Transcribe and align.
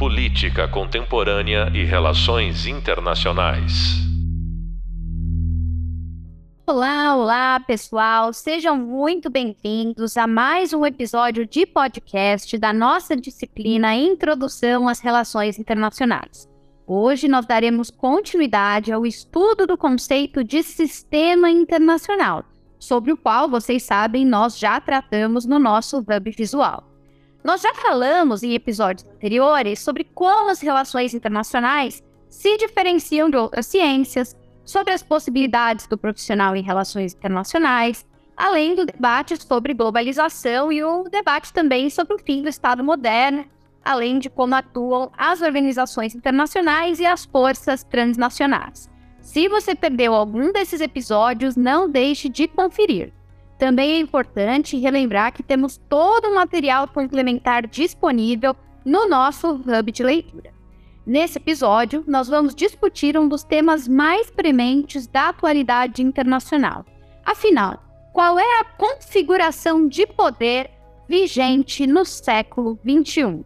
Política 0.00 0.66
Contemporânea 0.66 1.70
e 1.74 1.84
Relações 1.84 2.66
Internacionais. 2.66 3.98
Olá, 6.66 7.14
olá, 7.14 7.60
pessoal. 7.60 8.32
Sejam 8.32 8.78
muito 8.78 9.28
bem-vindos 9.28 10.16
a 10.16 10.26
mais 10.26 10.72
um 10.72 10.86
episódio 10.86 11.44
de 11.46 11.66
podcast 11.66 12.56
da 12.56 12.72
nossa 12.72 13.14
disciplina 13.14 13.94
Introdução 13.94 14.88
às 14.88 15.00
Relações 15.00 15.58
Internacionais. 15.58 16.48
Hoje 16.86 17.28
nós 17.28 17.44
daremos 17.44 17.90
continuidade 17.90 18.90
ao 18.90 19.04
estudo 19.04 19.66
do 19.66 19.76
conceito 19.76 20.42
de 20.42 20.62
sistema 20.62 21.50
internacional, 21.50 22.42
sobre 22.78 23.12
o 23.12 23.18
qual 23.18 23.50
vocês 23.50 23.82
sabem 23.82 24.24
nós 24.24 24.58
já 24.58 24.80
tratamos 24.80 25.44
no 25.44 25.58
nosso 25.58 25.98
Hub 25.98 26.30
Visual. 26.30 26.89
Nós 27.42 27.62
já 27.62 27.74
falamos 27.74 28.42
em 28.42 28.52
episódios 28.52 29.06
anteriores 29.06 29.80
sobre 29.80 30.04
como 30.04 30.50
as 30.50 30.60
relações 30.60 31.14
internacionais 31.14 32.02
se 32.28 32.56
diferenciam 32.58 33.30
de 33.30 33.36
outras 33.36 33.66
ciências, 33.66 34.36
sobre 34.64 34.92
as 34.92 35.02
possibilidades 35.02 35.86
do 35.86 35.98
profissional 35.98 36.54
em 36.54 36.62
relações 36.62 37.14
internacionais, 37.14 38.06
além 38.36 38.74
do 38.74 38.86
debate 38.86 39.36
sobre 39.42 39.74
globalização 39.74 40.70
e 40.70 40.84
o 40.84 41.04
debate 41.04 41.52
também 41.52 41.90
sobre 41.90 42.14
o 42.14 42.18
fim 42.18 42.42
do 42.42 42.48
Estado 42.48 42.84
moderno, 42.84 43.44
além 43.84 44.18
de 44.18 44.30
como 44.30 44.54
atuam 44.54 45.10
as 45.16 45.40
organizações 45.40 46.14
internacionais 46.14 47.00
e 47.00 47.06
as 47.06 47.24
forças 47.24 47.82
transnacionais. 47.82 48.88
Se 49.20 49.48
você 49.48 49.74
perdeu 49.74 50.14
algum 50.14 50.52
desses 50.52 50.80
episódios, 50.80 51.56
não 51.56 51.88
deixe 51.88 52.28
de 52.28 52.46
conferir. 52.46 53.12
Também 53.60 53.92
é 53.92 53.98
importante 53.98 54.78
relembrar 54.78 55.34
que 55.34 55.42
temos 55.42 55.76
todo 55.76 56.28
o 56.28 56.34
material 56.34 56.88
complementar 56.88 57.66
disponível 57.66 58.56
no 58.86 59.06
nosso 59.06 59.50
hub 59.50 59.92
de 59.92 60.02
leitura. 60.02 60.50
Nesse 61.06 61.36
episódio, 61.36 62.02
nós 62.06 62.26
vamos 62.26 62.54
discutir 62.54 63.18
um 63.18 63.28
dos 63.28 63.44
temas 63.44 63.86
mais 63.86 64.30
prementes 64.30 65.06
da 65.06 65.28
atualidade 65.28 66.02
internacional. 66.02 66.86
Afinal, 67.22 67.84
qual 68.14 68.38
é 68.38 68.60
a 68.60 68.64
configuração 68.64 69.86
de 69.86 70.06
poder 70.06 70.70
vigente 71.06 71.86
no 71.86 72.06
século 72.06 72.78
XXI? 72.82 73.44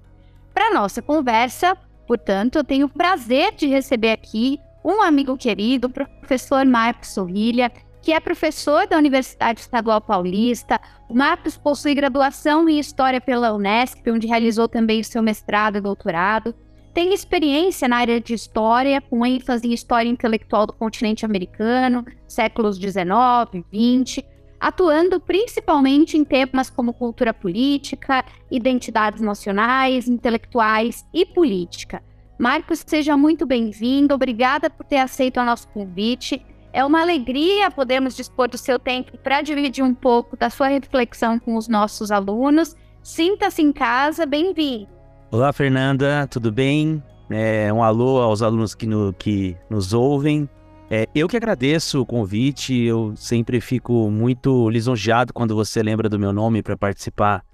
Para 0.54 0.72
nossa 0.72 1.02
conversa, 1.02 1.76
portanto, 2.06 2.54
eu 2.54 2.62
tenho 2.62 2.86
o 2.86 2.88
prazer 2.88 3.52
de 3.52 3.66
receber 3.66 4.12
aqui 4.12 4.60
um 4.84 5.02
amigo 5.02 5.36
querido, 5.36 5.88
o 5.88 5.90
professor 5.90 6.64
Marcos 6.64 7.08
Sorrilha, 7.08 7.72
que 8.04 8.12
é 8.12 8.20
professor 8.20 8.86
da 8.86 8.98
Universidade 8.98 9.60
Estadual 9.60 9.98
Paulista. 9.98 10.78
O 11.08 11.14
Marcos 11.14 11.56
possui 11.56 11.94
graduação 11.94 12.68
em 12.68 12.78
História 12.78 13.18
pela 13.18 13.54
Unesp, 13.54 14.06
onde 14.10 14.26
realizou 14.26 14.68
também 14.68 15.00
o 15.00 15.04
seu 15.04 15.22
mestrado 15.22 15.78
e 15.78 15.80
doutorado. 15.80 16.54
Tem 16.92 17.14
experiência 17.14 17.88
na 17.88 17.96
área 17.96 18.20
de 18.20 18.34
História, 18.34 19.00
com 19.00 19.24
ênfase 19.24 19.66
em 19.66 19.72
História 19.72 20.08
Intelectual 20.08 20.66
do 20.66 20.74
continente 20.74 21.24
americano, 21.24 22.04
séculos 22.28 22.78
19 22.78 23.58
e 23.58 23.64
20, 23.72 24.24
atuando 24.60 25.18
principalmente 25.18 26.18
em 26.18 26.24
temas 26.24 26.68
como 26.68 26.92
cultura 26.92 27.32
política, 27.32 28.22
identidades 28.50 29.22
nacionais, 29.22 30.08
intelectuais 30.08 31.06
e 31.12 31.24
política. 31.24 32.02
Marcos, 32.38 32.84
seja 32.86 33.16
muito 33.16 33.46
bem-vindo. 33.46 34.14
Obrigada 34.14 34.68
por 34.68 34.84
ter 34.84 34.98
aceito 34.98 35.40
o 35.40 35.44
nosso 35.44 35.66
convite 35.68 36.44
é 36.74 36.84
uma 36.84 37.00
alegria 37.00 37.70
podermos 37.70 38.16
dispor 38.16 38.48
do 38.48 38.58
seu 38.58 38.80
tempo 38.80 39.16
para 39.18 39.40
dividir 39.40 39.84
um 39.84 39.94
pouco 39.94 40.36
da 40.36 40.50
sua 40.50 40.66
reflexão 40.66 41.38
com 41.38 41.56
os 41.56 41.68
nossos 41.68 42.10
alunos. 42.10 42.74
Sinta-se 43.00 43.62
em 43.62 43.72
casa, 43.72 44.26
bem-vindo. 44.26 44.88
Olá, 45.30 45.52
Fernanda, 45.52 46.26
tudo 46.28 46.50
bem? 46.50 47.00
É, 47.30 47.72
um 47.72 47.80
alô 47.80 48.20
aos 48.20 48.42
alunos 48.42 48.74
que, 48.74 48.86
no, 48.88 49.12
que 49.12 49.56
nos 49.70 49.92
ouvem. 49.92 50.48
É, 50.90 51.06
eu 51.14 51.28
que 51.28 51.36
agradeço 51.36 52.00
o 52.00 52.06
convite, 52.06 52.74
eu 52.74 53.14
sempre 53.16 53.60
fico 53.60 54.10
muito 54.10 54.68
lisonjeado 54.68 55.32
quando 55.32 55.54
você 55.54 55.80
lembra 55.80 56.08
do 56.08 56.18
meu 56.18 56.32
nome 56.32 56.60
para 56.60 56.76
participar 56.76 57.44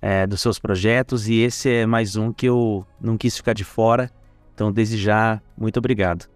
é, 0.00 0.26
dos 0.26 0.40
seus 0.40 0.58
projetos, 0.58 1.28
e 1.28 1.40
esse 1.40 1.70
é 1.70 1.86
mais 1.86 2.16
um 2.16 2.32
que 2.32 2.46
eu 2.46 2.86
não 2.98 3.18
quis 3.18 3.36
ficar 3.36 3.52
de 3.52 3.64
fora. 3.64 4.10
Então, 4.54 4.72
desde 4.72 4.96
já, 4.96 5.42
muito 5.58 5.76
obrigado. 5.76 6.31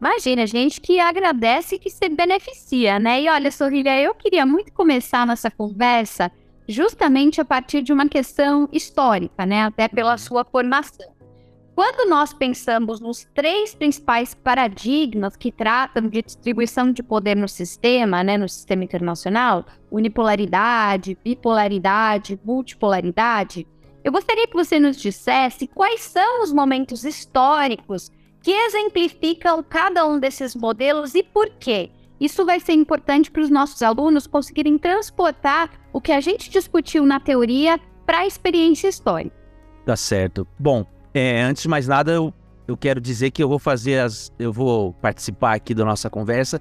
Imagina, 0.00 0.46
gente 0.46 0.80
que 0.80 0.98
agradece 0.98 1.74
e 1.74 1.78
que 1.78 1.90
se 1.90 2.08
beneficia, 2.08 2.98
né? 2.98 3.20
E 3.20 3.28
olha, 3.28 3.50
Sorrilha, 3.50 4.00
eu 4.00 4.14
queria 4.14 4.46
muito 4.46 4.72
começar 4.72 5.26
nossa 5.26 5.50
conversa 5.50 6.32
justamente 6.66 7.38
a 7.38 7.44
partir 7.44 7.82
de 7.82 7.92
uma 7.92 8.08
questão 8.08 8.66
histórica, 8.72 9.44
né? 9.44 9.64
Até 9.64 9.88
pela 9.88 10.12
uhum. 10.12 10.18
sua 10.18 10.44
formação. 10.44 11.06
Quando 11.74 12.08
nós 12.08 12.32
pensamos 12.32 12.98
nos 12.98 13.26
três 13.34 13.74
principais 13.74 14.34
paradigmas 14.34 15.36
que 15.36 15.52
tratam 15.52 16.08
de 16.08 16.22
distribuição 16.22 16.92
de 16.92 17.02
poder 17.02 17.36
no 17.36 17.48
sistema, 17.48 18.24
né, 18.24 18.36
no 18.36 18.48
sistema 18.48 18.84
internacional, 18.84 19.64
unipolaridade, 19.90 21.16
bipolaridade, 21.22 22.38
multipolaridade, 22.44 23.66
eu 24.02 24.12
gostaria 24.12 24.46
que 24.46 24.54
você 24.54 24.78
nos 24.78 24.96
dissesse 24.96 25.66
quais 25.66 26.02
são 26.02 26.42
os 26.42 26.52
momentos 26.52 27.04
históricos 27.04 28.10
que 28.42 28.50
exemplificam 28.50 29.62
cada 29.62 30.06
um 30.06 30.18
desses 30.18 30.54
modelos 30.54 31.14
e 31.14 31.22
por 31.22 31.50
quê. 31.58 31.90
Isso 32.20 32.44
vai 32.44 32.60
ser 32.60 32.72
importante 32.72 33.30
para 33.30 33.42
os 33.42 33.50
nossos 33.50 33.82
alunos 33.82 34.26
conseguirem 34.26 34.76
transportar 34.76 35.70
o 35.92 36.00
que 36.00 36.12
a 36.12 36.20
gente 36.20 36.50
discutiu 36.50 37.06
na 37.06 37.18
teoria 37.18 37.80
para 38.04 38.18
a 38.18 38.26
experiência 38.26 38.88
histórica. 38.88 39.34
Tá 39.86 39.96
certo. 39.96 40.46
Bom, 40.58 40.84
é, 41.14 41.40
antes 41.40 41.62
de 41.62 41.68
mais 41.68 41.88
nada, 41.88 42.12
eu, 42.12 42.32
eu 42.68 42.76
quero 42.76 43.00
dizer 43.00 43.30
que 43.30 43.42
eu 43.42 43.48
vou 43.48 43.58
fazer 43.58 44.00
as. 44.00 44.30
Eu 44.38 44.52
vou 44.52 44.92
participar 44.94 45.54
aqui 45.54 45.74
da 45.74 45.84
nossa 45.84 46.10
conversa 46.10 46.60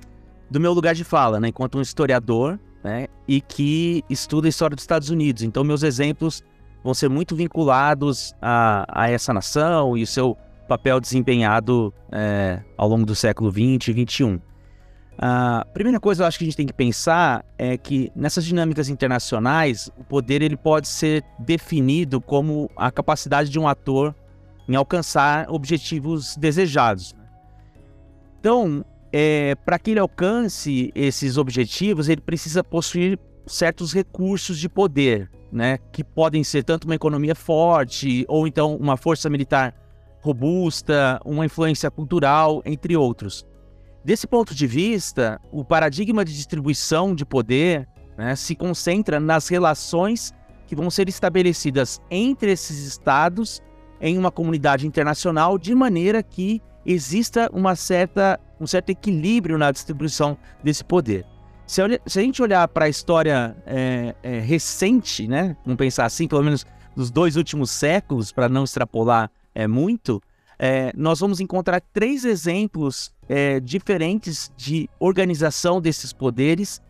do 0.49 0.59
meu 0.59 0.73
lugar 0.73 0.95
de 0.95 1.03
fala, 1.03 1.39
né? 1.39 1.49
Enquanto 1.49 1.77
um 1.77 1.81
historiador, 1.81 2.57
né? 2.83 3.07
E 3.27 3.41
que 3.41 4.03
estuda 4.09 4.47
a 4.47 4.49
história 4.49 4.75
dos 4.75 4.83
Estados 4.83 5.09
Unidos. 5.09 5.43
Então, 5.43 5.63
meus 5.63 5.83
exemplos 5.83 6.41
vão 6.83 6.93
ser 6.93 7.09
muito 7.09 7.35
vinculados 7.35 8.33
a, 8.41 8.85
a 8.87 9.09
essa 9.09 9.33
nação 9.33 9.97
e 9.97 10.03
o 10.03 10.07
seu 10.07 10.37
papel 10.69 10.99
desempenhado 10.99 11.91
é, 12.11 12.61
ao 12.77 12.87
longo 12.87 13.05
do 13.05 13.15
século 13.15 13.51
XX 13.51 13.89
e 13.89 14.05
XXI. 14.05 14.41
A 15.17 15.65
primeira 15.73 15.99
coisa 15.99 16.23
eu 16.23 16.27
acho 16.27 16.37
que 16.37 16.45
a 16.45 16.47
gente 16.47 16.55
tem 16.55 16.65
que 16.67 16.71
pensar 16.71 17.43
é 17.57 17.77
que 17.77 18.09
nessas 18.15 18.45
dinâmicas 18.45 18.87
internacionais, 18.87 19.91
o 19.97 20.03
poder 20.03 20.41
ele 20.41 20.55
pode 20.55 20.87
ser 20.87 21.25
definido 21.39 22.21
como 22.21 22.69
a 22.77 22.89
capacidade 22.89 23.49
de 23.49 23.59
um 23.59 23.67
ator 23.67 24.15
em 24.67 24.75
alcançar 24.75 25.49
objetivos 25.49 26.37
desejados. 26.37 27.13
Né? 27.13 27.25
Então, 28.39 28.85
é, 29.11 29.55
para 29.65 29.77
que 29.77 29.91
ele 29.91 29.99
alcance 29.99 30.91
esses 30.95 31.35
objetivos, 31.35 32.07
ele 32.07 32.21
precisa 32.21 32.63
possuir 32.63 33.19
certos 33.45 33.91
recursos 33.91 34.57
de 34.57 34.69
poder, 34.69 35.29
né? 35.51 35.79
que 35.91 36.03
podem 36.03 36.45
ser 36.45 36.63
tanto 36.63 36.85
uma 36.85 36.95
economia 36.95 37.35
forte 37.35 38.23
ou 38.29 38.47
então 38.47 38.77
uma 38.77 38.95
força 38.95 39.29
militar 39.29 39.73
robusta, 40.21 41.19
uma 41.25 41.45
influência 41.45 41.89
cultural, 41.89 42.61
entre 42.65 42.95
outros. 42.95 43.45
Desse 44.03 44.27
ponto 44.27 44.55
de 44.55 44.65
vista, 44.65 45.39
o 45.51 45.63
paradigma 45.63 46.23
de 46.23 46.33
distribuição 46.33 47.13
de 47.13 47.25
poder 47.25 47.87
né, 48.17 48.35
se 48.35 48.55
concentra 48.55 49.19
nas 49.19 49.47
relações 49.47 50.33
que 50.67 50.75
vão 50.75 50.89
ser 50.89 51.09
estabelecidas 51.09 51.99
entre 52.09 52.51
esses 52.51 52.85
estados 52.85 53.61
em 53.99 54.17
uma 54.17 54.31
comunidade 54.31 54.87
internacional, 54.87 55.57
de 55.57 55.75
maneira 55.75 56.23
que 56.23 56.61
exista 56.85 57.49
uma 57.51 57.75
certa, 57.75 58.39
um 58.59 58.65
certo 58.65 58.89
equilíbrio 58.89 59.57
na 59.57 59.71
distribuição 59.71 60.37
desse 60.63 60.83
poder. 60.83 61.25
Se, 61.65 61.81
a 61.81 61.99
gente 62.07 62.41
olhar 62.41 62.67
para 62.67 62.85
a 62.85 62.89
história 62.89 63.55
é, 63.65 64.15
é, 64.23 64.39
recente, 64.39 65.27
né, 65.27 65.55
vamos 65.63 65.77
pensar 65.77 66.05
assim, 66.05 66.27
pelo 66.27 66.43
menos 66.43 66.65
dos 66.95 67.11
dois 67.11 67.35
últimos 67.35 67.69
séculos, 67.69 68.31
para 68.31 68.49
não 68.49 68.63
extrapolar 68.63 69.29
é, 69.53 69.67
muito, 69.67 70.21
é, 70.57 70.91
nós 70.95 71.19
vamos 71.21 71.39
encontrar 71.39 71.81
três 71.93 72.25
exemplos 72.25 73.13
é, 73.29 73.59
diferentes 73.59 74.51
de 74.57 74.89
organização 74.99 75.79
desses 75.79 76.11
poderes 76.11 76.81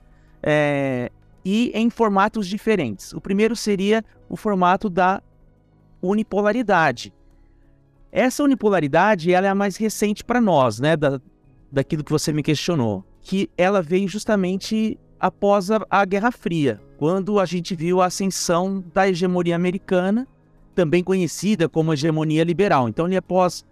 é, 0.42 1.12
e 1.46 1.72
em 1.76 1.90
formatos 1.90 2.48
diferentes. 2.48 3.14
O 3.14 3.22
primeiro 3.22 3.56
seria 3.56 4.04
o 4.28 4.36
formato 4.36 4.90
da 4.90 5.22
unipolaridade. 6.02 7.14
Essa 8.12 8.44
unipolaridade 8.44 9.32
ela 9.32 9.46
é 9.46 9.50
a 9.50 9.56
mais 9.56 9.78
recente 9.78 10.24
para 10.24 10.42
nós, 10.42 10.80
né, 10.80 10.98
da, 10.98 11.22
daquilo 11.72 12.04
que 12.04 12.12
você 12.12 12.34
me 12.34 12.42
questionou, 12.42 13.06
que 13.22 13.50
ela 13.56 13.84
veio 13.84 14.08
justamente 14.08 14.98
após 15.20 15.70
a, 15.70 15.86
a 15.90 16.04
Guerra 16.06 16.32
Fria, 16.32 16.82
quando 16.98 17.40
a 17.40 17.46
gente 17.46 17.76
viu 17.76 18.02
a 18.02 18.08
ascensão 18.08 18.84
da 18.94 19.08
hegemonia 19.08 19.56
americana 19.56 20.28
também 20.80 21.04
conhecida 21.04 21.68
como 21.68 21.92
hegemonia 21.92 22.42
liberal. 22.42 22.88
Então, 22.88 23.06
ali 23.06 23.18
após 23.18 23.66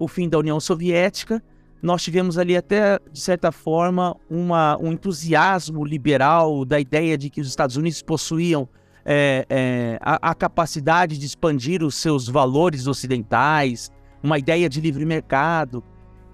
o 0.00 0.08
fim 0.08 0.28
da 0.28 0.36
União 0.36 0.58
Soviética, 0.58 1.40
nós 1.80 2.02
tivemos 2.02 2.36
ali 2.36 2.56
até, 2.56 2.98
de 3.12 3.20
certa 3.20 3.52
forma, 3.52 4.16
uma, 4.28 4.76
um 4.80 4.90
entusiasmo 4.90 5.84
liberal 5.84 6.64
da 6.64 6.80
ideia 6.80 7.16
de 7.16 7.30
que 7.30 7.40
os 7.40 7.46
Estados 7.46 7.76
Unidos 7.76 8.02
possuíam 8.02 8.68
é, 9.04 9.46
é, 9.48 9.98
a, 10.00 10.30
a, 10.30 10.34
capacidade 10.34 11.18
de 11.18 11.24
expandir 11.24 11.84
os 11.84 11.94
seus 11.94 12.26
valores 12.28 12.88
ocidentais, 12.88 13.92
uma 14.20 14.36
ideia 14.36 14.68
de 14.68 14.80
livre 14.80 15.04
mercado. 15.04 15.84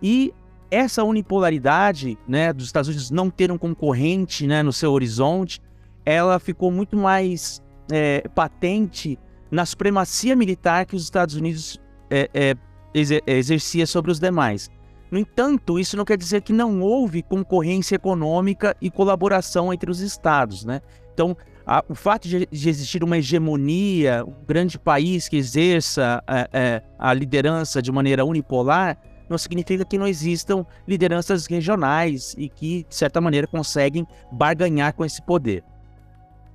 E 0.03 0.33
essa 0.71 1.05
unipolaridade 1.05 2.17
né, 2.27 2.55
dos 2.55 2.65
Estados 2.65 2.89
Unidos 2.89 3.11
não 3.11 3.29
ter 3.29 3.53
um 3.53 3.59
concorrente 3.59 4.47
né, 4.47 4.63
no 4.63 4.73
seu 4.73 4.93
horizonte, 4.93 5.61
ela 6.07 6.39
ficou 6.39 6.71
muito 6.71 6.97
mais 6.97 7.61
é, 7.93 8.27
patente 8.35 9.19
na 9.51 9.67
supremacia 9.67 10.37
militar 10.37 10.87
que 10.87 10.95
os 10.95 11.03
Estados 11.03 11.35
Unidos 11.35 11.81
é, 12.11 12.31
é, 12.33 12.55
exer 12.95 13.23
exercia 13.27 13.87
sobre 13.87 14.11
os 14.11 14.19
demais. 14.19 14.71
No 15.11 15.19
entanto, 15.19 15.79
isso 15.79 15.97
não 15.97 16.05
quer 16.05 16.17
dizer 16.17 16.41
que 16.43 16.53
não 16.53 16.81
houve 16.81 17.23
concorrência 17.23 17.97
econômica 17.97 18.77
e 18.81 18.91
colaboração 18.91 19.73
entre 19.73 19.91
os 19.91 20.01
estados, 20.01 20.65
né? 20.65 20.81
Então, 21.13 21.37
a, 21.67 21.85
o 21.89 21.95
fato 21.95 22.29
de, 22.29 22.47
de, 22.47 22.69
existir 22.69 23.03
uma 23.03 23.19
hegemonia, 23.19 24.25
um 24.25 24.45
grande 24.47 24.79
país 24.79 25.29
que 25.29 25.37
exerça 25.37 26.23
é, 26.29 26.49
é, 26.53 26.83
a 26.99 27.13
liderança 27.13 27.83
de 27.83 27.91
maneira 27.91 28.25
unipolar, 28.25 28.97
não 29.29 29.37
significa 29.37 29.85
que 29.85 29.99
não 29.99 30.07
existam 30.07 30.65
lideranças 30.87 31.47
regionais 31.47 32.35
e 32.37 32.49
que, 32.49 32.85
de 32.89 32.95
certa 32.95 33.21
maneira, 33.21 33.47
conseguem 33.47 34.07
barganhar 34.33 34.93
com 34.95 35.05
esse 35.05 35.23
poder. 35.23 35.63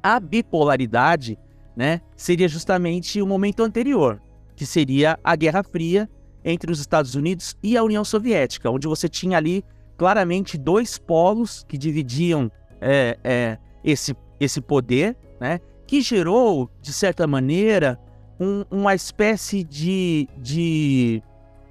A 0.01 0.19
bipolaridade 0.19 1.37
né, 1.75 2.01
seria 2.15 2.47
justamente 2.47 3.21
o 3.21 3.27
momento 3.27 3.63
anterior, 3.63 4.21
que 4.55 4.65
seria 4.65 5.19
a 5.23 5.35
Guerra 5.35 5.63
Fria 5.63 6.09
entre 6.43 6.71
os 6.71 6.79
Estados 6.79 7.15
Unidos 7.15 7.57
e 7.61 7.75
a 7.75 7.83
União 7.83 8.05
Soviética, 8.05 8.69
onde 8.69 8.87
você 8.87 9.09
tinha 9.09 9.37
ali 9.37 9.63
claramente 9.97 10.57
dois 10.57 10.97
polos 10.97 11.65
que 11.67 11.77
dividiam 11.77 12.51
é, 12.79 13.17
é, 13.23 13.57
esse 13.83 14.15
esse 14.39 14.61
poder, 14.61 15.15
né? 15.39 15.59
Que 15.87 16.01
gerou, 16.01 16.69
de 16.81 16.91
certa 16.91 17.27
maneira, 17.27 17.99
um, 18.39 18.65
uma 18.69 18.93
espécie 18.95 19.63
de, 19.63 20.27
de 20.37 21.21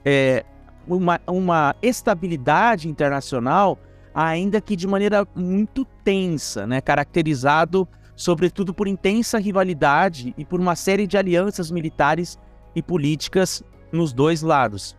é, 0.05 0.45
uma, 0.87 1.21
uma 1.27 1.75
estabilidade 1.83 2.89
internacional, 2.89 3.79
ainda 4.15 4.61
que 4.61 4.77
de 4.77 4.87
maneira 4.87 5.27
muito 5.35 5.85
tensa, 6.03 6.67
né? 6.67 6.81
Caracterizado, 6.81 7.89
sobretudo, 8.16 8.72
por 8.72 8.87
intensa 8.87 9.38
rivalidade 9.38 10.34
e 10.37 10.44
por 10.44 10.61
uma 10.61 10.76
série 10.76 11.06
de 11.06 11.16
alianças 11.16 11.70
militares 11.70 12.38
e 12.75 12.82
políticas 12.82 13.62
nos 13.93 14.12
dois 14.12 14.43
lados. 14.43 14.96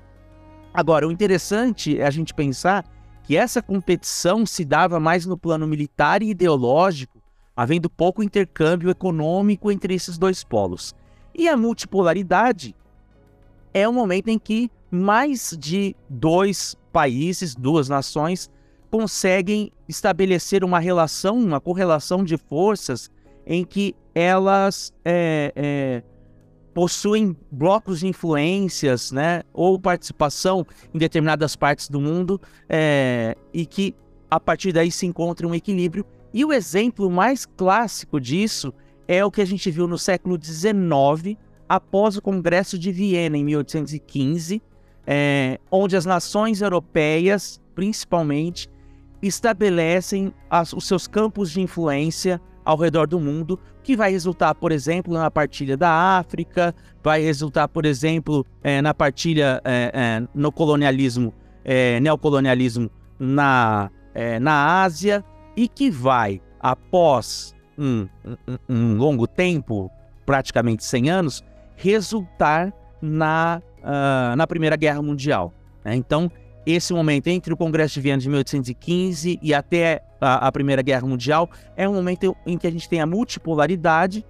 Agora, 0.74 1.08
o 1.08 1.12
interessante 1.12 2.00
é 2.00 2.06
a 2.06 2.12
gente 2.12 2.34
pensar 2.34 2.86
que 3.24 3.36
essa 3.36 3.62
competição 3.62 4.46
se 4.46 4.64
dava 4.64 5.00
mais 5.00 5.26
no 5.26 5.38
plano 5.38 5.66
militar 5.66 6.22
e 6.22 6.30
ideológico 6.30 7.16
havendo 7.56 7.90
pouco 7.90 8.22
intercâmbio 8.22 8.90
econômico 8.90 9.72
entre 9.72 9.94
esses 9.94 10.18
dois 10.18 10.44
polos. 10.44 10.94
E 11.34 11.48
a 11.48 11.56
multipolaridade 11.56 12.76
é 13.74 13.88
o 13.88 13.94
momento 13.94 14.28
em 14.28 14.38
que 14.38 14.70
mais 14.92 15.56
de 15.58 15.96
dois 16.10 16.76
países, 16.92 17.56
duas 17.56 17.88
nações, 17.88 18.50
conseguem 18.96 19.74
estabelecer 19.90 20.64
uma 20.64 20.80
relação, 20.80 21.38
uma 21.38 21.60
correlação 21.60 22.24
de 22.24 22.38
forças 22.38 23.12
em 23.46 23.66
que 23.66 23.94
elas 24.16 24.94
é, 25.04 25.52
é, 25.54 26.04
possuem 26.74 27.36
blocos 27.52 28.00
de 28.00 28.08
influências, 28.08 29.12
né, 29.12 29.44
ou 29.54 29.78
participação 29.78 30.66
em 30.94 30.98
determinadas 30.98 31.58
partes 31.58 31.90
do 31.90 32.00
mundo, 32.00 32.40
é, 32.70 33.36
e 33.54 33.66
que 33.66 33.94
a 34.32 34.40
partir 34.40 34.72
daí 34.72 34.90
se 34.90 35.06
encontra 35.06 35.46
um 35.46 35.54
equilíbrio. 35.54 36.06
E 36.34 36.46
o 36.46 36.54
exemplo 36.54 37.12
mais 37.12 37.46
clássico 37.46 38.18
disso 38.18 38.74
é 39.10 39.26
o 39.26 39.30
que 39.30 39.42
a 39.42 39.46
gente 39.46 39.70
viu 39.70 39.90
no 39.90 39.98
século 39.98 40.40
XIX, 40.42 41.38
após 41.68 42.16
o 42.16 42.22
Congresso 42.22 42.80
de 42.80 42.94
Viena, 42.94 43.38
em 43.38 43.44
1815, 43.44 44.62
é, 45.06 45.60
onde 45.70 45.98
as 45.98 46.06
nações 46.06 46.62
europeias, 46.62 47.60
principalmente, 47.76 48.74
estabelecem 49.28 50.34
as, 50.50 50.74
os 50.74 50.88
seus 50.88 51.08
campos 51.08 51.52
de 51.52 51.62
influência 51.62 52.42
ao 52.64 52.78
redor 52.78 53.08
do 53.08 53.20
mundo, 53.20 53.60
que 53.84 53.96
vai 53.96 54.12
resultar, 54.12 54.56
por 54.56 54.72
exemplo, 54.72 55.14
na 55.14 55.30
partilha 55.30 55.78
da 55.78 56.18
África, 56.18 56.74
vai 57.04 57.22
resultar, 57.22 57.68
por 57.68 57.86
exemplo, 57.86 58.46
é, 58.64 58.82
na 58.82 58.94
partilha 58.94 59.62
é, 59.64 59.92
é 59.94 60.28
no 60.34 60.52
colonialismo, 60.52 61.34
é, 61.64 62.00
neocolonialismo 62.00 62.90
na, 63.20 63.92
é, 64.14 64.40
na 64.40 64.82
Ásia, 64.82 65.24
e 65.56 65.68
que 65.68 65.92
vai, 65.92 66.42
após 66.60 67.56
um, 67.78 68.08
um, 68.26 68.58
um 68.68 68.98
longo 68.98 69.28
tempo, 69.28 69.92
praticamente 70.26 70.84
100 70.84 71.10
anos, 71.10 71.44
resultar 71.76 72.74
na, 73.02 73.62
uh, 73.80 74.36
na 74.36 74.48
Primeira 74.48 74.76
Guerra 74.76 75.02
Mundial. 75.02 75.54
Né? 75.84 75.96
Então, 75.96 76.32
esse 76.66 76.94
momento 76.94 77.28
entre 77.28 77.54
o 77.54 77.58
Congresso 77.58 77.96
de 77.96 78.02
Viena 78.02 78.22
de 78.22 78.28
1815 78.28 79.40
e 79.42 79.54
até 79.54 80.02
a, 80.20 80.48
a, 80.48 80.52
Primeira 80.52 80.82
Guerra 80.82 81.08
Mundial 81.08 81.50
é 81.76 81.88
um 81.88 81.94
momento 81.94 82.36
em 82.46 82.58
que 82.58 82.66
a 82.66 82.72
gente 82.72 82.90
tem 82.90 83.00
a 83.00 83.06
multipolaridade 83.06 84.26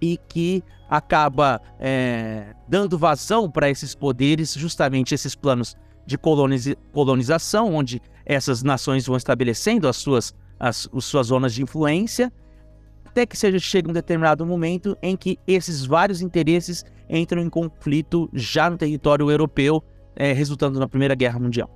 e 0.00 0.18
que 0.28 0.62
acaba 0.88 1.60
é, 1.80 2.54
dando 2.68 2.96
vazão 2.96 3.50
para 3.50 3.68
esses 3.68 3.94
poderes, 3.94 4.54
justamente 4.54 5.14
esses 5.14 5.34
planos 5.34 5.76
de 6.06 6.16
colonização, 6.16 7.74
onde 7.74 8.00
essas 8.24 8.62
nações 8.62 9.06
vão 9.06 9.16
estabelecendo 9.16 9.88
as 9.88 9.96
suas, 9.96 10.34
as, 10.58 10.88
as 10.92 11.04
suas 11.04 11.26
zonas 11.26 11.52
de 11.52 11.62
influência, 11.62 12.32
até 13.04 13.26
que 13.26 13.36
seja 13.36 13.58
chega 13.58 13.90
um 13.90 13.92
determinado 13.92 14.46
momento 14.46 14.96
em 15.02 15.16
que 15.16 15.38
esses 15.46 15.84
vários 15.84 16.22
interesses 16.22 16.84
entram 17.10 17.42
em 17.42 17.50
conflito 17.50 18.28
já 18.32 18.70
no 18.70 18.78
território 18.78 19.30
europeu, 19.30 19.82
é, 20.18 20.32
resultando 20.32 20.80
na 20.80 20.88
Primeira 20.88 21.14
Guerra 21.14 21.38
Mundial. 21.38 21.70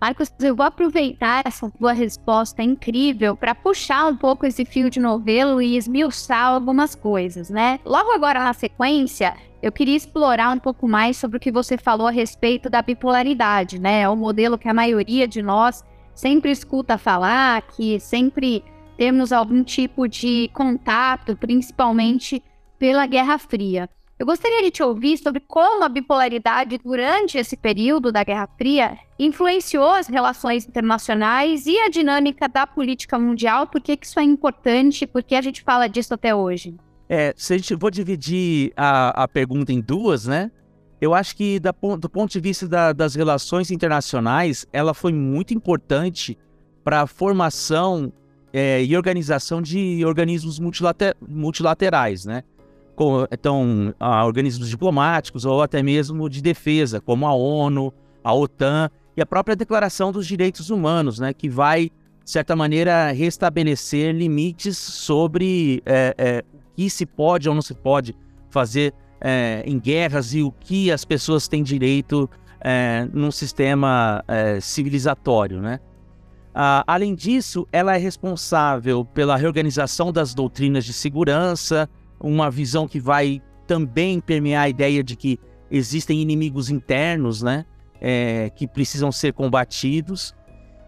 Marcos, 0.00 0.32
eu 0.40 0.56
vou 0.56 0.66
aproveitar 0.66 1.42
essa 1.46 1.70
tua 1.70 1.92
resposta 1.92 2.60
incrível 2.60 3.36
para 3.36 3.54
puxar 3.54 4.06
um 4.06 4.16
pouco 4.16 4.44
esse 4.44 4.64
fio 4.64 4.90
de 4.90 4.98
novelo 4.98 5.62
e 5.62 5.76
esmiuçar 5.76 6.48
algumas 6.48 6.96
coisas, 6.96 7.48
né? 7.50 7.78
Logo 7.84 8.10
agora 8.10 8.40
na 8.40 8.52
sequência, 8.52 9.36
eu 9.62 9.70
queria 9.70 9.96
explorar 9.96 10.50
um 10.50 10.58
pouco 10.58 10.88
mais 10.88 11.16
sobre 11.16 11.36
o 11.36 11.40
que 11.40 11.52
você 11.52 11.78
falou 11.78 12.08
a 12.08 12.10
respeito 12.10 12.68
da 12.68 12.82
bipolaridade, 12.82 13.78
né? 13.78 14.00
É 14.00 14.08
modelo 14.08 14.58
que 14.58 14.68
a 14.68 14.74
maioria 14.74 15.28
de 15.28 15.40
nós 15.40 15.84
sempre 16.16 16.50
escuta 16.50 16.98
falar, 16.98 17.62
que 17.62 18.00
sempre 18.00 18.64
temos 18.96 19.32
algum 19.32 19.62
tipo 19.62 20.08
de 20.08 20.50
contato, 20.52 21.36
principalmente 21.36 22.42
pela 22.76 23.06
Guerra 23.06 23.38
Fria. 23.38 23.88
Eu 24.22 24.26
gostaria 24.26 24.62
de 24.62 24.70
te 24.70 24.84
ouvir 24.84 25.18
sobre 25.18 25.40
como 25.40 25.82
a 25.82 25.88
bipolaridade 25.88 26.78
durante 26.78 27.36
esse 27.36 27.56
período 27.56 28.12
da 28.12 28.22
Guerra 28.22 28.48
Fria 28.56 28.96
influenciou 29.18 29.90
as 29.90 30.06
relações 30.06 30.64
internacionais 30.64 31.66
e 31.66 31.76
a 31.80 31.88
dinâmica 31.88 32.48
da 32.48 32.64
política 32.64 33.18
mundial, 33.18 33.66
por 33.66 33.80
que 33.80 33.98
isso 34.00 34.20
é 34.20 34.22
importante, 34.22 35.08
por 35.08 35.24
que 35.24 35.34
a 35.34 35.42
gente 35.42 35.60
fala 35.64 35.88
disso 35.88 36.14
até 36.14 36.32
hoje. 36.32 36.76
É, 37.08 37.34
se 37.36 37.52
a 37.52 37.58
gente 37.58 37.74
vou 37.74 37.90
dividir 37.90 38.72
a, 38.76 39.24
a 39.24 39.26
pergunta 39.26 39.72
em 39.72 39.80
duas, 39.80 40.24
né? 40.24 40.52
Eu 41.00 41.14
acho 41.14 41.34
que 41.34 41.58
da, 41.58 41.74
do 41.98 42.08
ponto 42.08 42.30
de 42.30 42.38
vista 42.38 42.68
da, 42.68 42.92
das 42.92 43.16
relações 43.16 43.72
internacionais, 43.72 44.64
ela 44.72 44.94
foi 44.94 45.12
muito 45.12 45.52
importante 45.52 46.38
para 46.84 47.00
a 47.00 47.08
formação 47.08 48.12
é, 48.52 48.84
e 48.84 48.96
organização 48.96 49.60
de 49.60 50.04
organismos 50.06 50.60
multilater, 50.60 51.16
multilaterais, 51.20 52.24
né? 52.24 52.44
Então, 53.30 53.94
organismos 54.24 54.68
diplomáticos 54.68 55.44
ou 55.44 55.62
até 55.62 55.82
mesmo 55.82 56.28
de 56.28 56.42
defesa, 56.42 57.00
como 57.00 57.26
a 57.26 57.34
ONU, 57.34 57.92
a 58.22 58.34
OTAN 58.34 58.90
e 59.16 59.20
a 59.20 59.26
própria 59.26 59.56
Declaração 59.56 60.12
dos 60.12 60.26
Direitos 60.26 60.70
Humanos, 60.70 61.18
né? 61.18 61.32
Que 61.32 61.48
vai, 61.48 61.90
de 62.24 62.30
certa 62.30 62.54
maneira, 62.54 63.10
restabelecer 63.12 64.14
limites 64.14 64.78
sobre 64.78 65.82
é, 65.84 66.14
é, 66.16 66.44
que 66.76 66.88
se 66.88 67.04
pode 67.04 67.48
ou 67.48 67.54
não 67.54 67.62
se 67.62 67.74
pode 67.74 68.14
fazer 68.50 68.94
é, 69.20 69.62
em 69.66 69.78
guerras 69.78 70.34
e 70.34 70.42
o 70.42 70.50
que 70.50 70.90
as 70.90 71.04
pessoas 71.04 71.46
têm 71.48 71.62
direito 71.62 72.28
é, 72.60 73.08
num 73.12 73.30
sistema 73.30 74.22
é, 74.26 74.60
civilizatório, 74.60 75.60
né? 75.60 75.80
Além 76.86 77.14
disso, 77.14 77.66
ela 77.72 77.94
é 77.94 77.98
responsável 77.98 79.06
pela 79.06 79.38
reorganização 79.38 80.12
das 80.12 80.34
doutrinas 80.34 80.84
de 80.84 80.92
segurança, 80.92 81.88
uma 82.22 82.50
visão 82.50 82.86
que 82.86 83.00
vai 83.00 83.42
também 83.66 84.20
permear 84.20 84.62
a 84.62 84.68
ideia 84.68 85.02
de 85.02 85.16
que 85.16 85.38
existem 85.70 86.20
inimigos 86.20 86.70
internos, 86.70 87.42
né? 87.42 87.64
É, 88.00 88.50
que 88.54 88.66
precisam 88.66 89.12
ser 89.12 89.32
combatidos. 89.32 90.34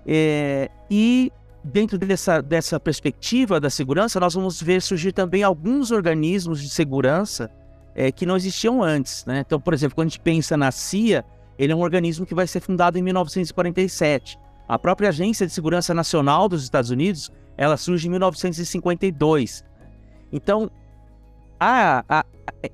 É, 0.06 0.70
e 0.90 1.32
dentro 1.62 1.96
dessa, 1.96 2.42
dessa 2.42 2.78
perspectiva 2.78 3.58
da 3.58 3.70
segurança, 3.70 4.20
nós 4.20 4.34
vamos 4.34 4.60
ver 4.60 4.82
surgir 4.82 5.12
também 5.12 5.42
alguns 5.42 5.90
organismos 5.90 6.60
de 6.60 6.68
segurança 6.68 7.50
é, 7.94 8.12
que 8.12 8.26
não 8.26 8.36
existiam 8.36 8.82
antes. 8.82 9.24
Né? 9.24 9.42
Então, 9.46 9.60
por 9.60 9.72
exemplo, 9.72 9.94
quando 9.94 10.08
a 10.08 10.10
gente 10.10 10.20
pensa 10.20 10.56
na 10.56 10.70
CIA, 10.70 11.24
ele 11.58 11.72
é 11.72 11.76
um 11.76 11.80
organismo 11.80 12.26
que 12.26 12.34
vai 12.34 12.46
ser 12.46 12.60
fundado 12.60 12.98
em 12.98 13.02
1947. 13.02 14.38
A 14.68 14.78
própria 14.78 15.08
Agência 15.10 15.46
de 15.46 15.52
Segurança 15.52 15.94
Nacional 15.94 16.48
dos 16.48 16.62
Estados 16.62 16.90
Unidos, 16.90 17.30
ela 17.56 17.76
surge 17.76 18.08
em 18.08 18.10
1952. 18.10 19.64
Então, 20.32 20.70
a, 21.64 22.04
a, 22.08 22.24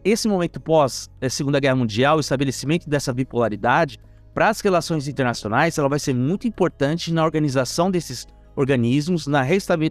esse 0.04 0.26
momento 0.26 0.60
pós 0.60 1.08
eh, 1.20 1.28
Segunda 1.28 1.60
Guerra 1.60 1.76
Mundial, 1.76 2.16
o 2.16 2.20
estabelecimento 2.20 2.88
dessa 2.88 3.12
bipolaridade, 3.12 3.98
para 4.34 4.48
as 4.48 4.60
relações 4.60 5.08
internacionais, 5.08 5.78
ela 5.78 5.88
vai 5.88 5.98
ser 5.98 6.14
muito 6.14 6.46
importante 6.46 7.12
na 7.12 7.24
organização 7.24 7.90
desses 7.90 8.26
organismos, 8.56 9.26
na 9.26 9.44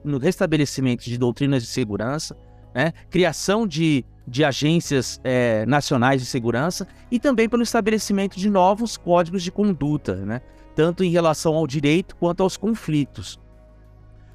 no 0.04 0.18
restabelecimento 0.18 1.06
de 1.06 1.18
doutrinas 1.18 1.64
de 1.64 1.70
segurança, 1.70 2.38
né, 2.74 2.94
criação 3.10 3.66
de, 3.66 4.06
de 4.28 4.44
agências 4.44 5.20
é, 5.24 5.66
nacionais 5.66 6.22
de 6.22 6.28
segurança 6.28 6.88
e 7.10 7.20
também 7.20 7.50
pelo 7.50 7.64
estabelecimento 7.64 8.38
de 8.38 8.50
novos 8.50 8.96
códigos 8.96 9.44
de 9.44 9.52
conduta, 9.52 10.16
né, 10.16 10.42
tanto 10.76 11.04
em 11.04 11.10
relação 11.10 11.56
ao 11.56 11.66
direito 11.66 12.16
quanto 12.16 12.44
aos 12.44 12.58
conflitos. 12.58 13.40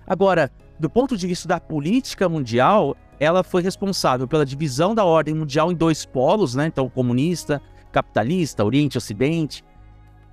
Agora, 0.06 0.50
do 0.78 0.90
ponto 0.90 1.16
de 1.16 1.26
vista 1.26 1.48
da 1.48 1.60
política 1.60 2.28
mundial, 2.28 2.96
ela 3.18 3.42
foi 3.42 3.62
responsável 3.62 4.26
pela 4.26 4.44
divisão 4.44 4.94
da 4.94 5.04
ordem 5.04 5.34
mundial 5.34 5.70
em 5.70 5.74
dois 5.74 6.04
polos, 6.04 6.54
né, 6.54 6.66
então 6.66 6.88
comunista, 6.88 7.60
capitalista, 7.92 8.64
Oriente 8.64 8.98
Ocidente, 8.98 9.64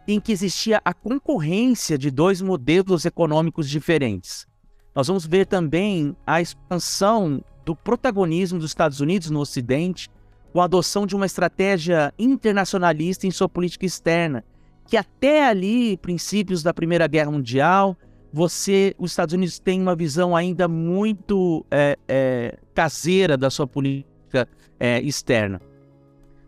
em 0.07 0.19
que 0.19 0.31
existia 0.31 0.81
a 0.83 0.93
concorrência 0.93 1.97
de 1.97 2.09
dois 2.09 2.41
modelos 2.41 3.05
econômicos 3.05 3.69
diferentes. 3.69 4.47
Nós 4.95 5.07
vamos 5.07 5.25
ver 5.25 5.45
também 5.45 6.15
a 6.25 6.41
expansão 6.41 7.43
do 7.63 7.75
protagonismo 7.75 8.59
dos 8.59 8.71
Estados 8.71 8.99
Unidos 8.99 9.29
no 9.29 9.39
Ocidente 9.39 10.09
com 10.51 10.59
a 10.59 10.65
adoção 10.65 11.05
de 11.05 11.15
uma 11.15 11.25
estratégia 11.25 12.13
internacionalista 12.19 13.25
em 13.25 13.31
sua 13.31 13.47
política 13.47 13.85
externa, 13.85 14.43
que 14.85 14.97
até 14.97 15.47
ali, 15.47 15.95
princípios 15.97 16.61
da 16.61 16.73
Primeira 16.73 17.07
Guerra 17.07 17.31
Mundial, 17.31 17.95
você, 18.33 18.95
os 18.97 19.11
Estados 19.11 19.33
Unidos 19.33 19.59
têm 19.59 19.81
uma 19.81 19.95
visão 19.95 20.35
ainda 20.35 20.67
muito 20.67 21.65
é, 21.69 21.97
é, 22.07 22.57
caseira 22.73 23.35
da 23.37 23.49
sua 23.49 23.67
política 23.67 24.47
é, 24.79 25.01
externa. 25.01 25.61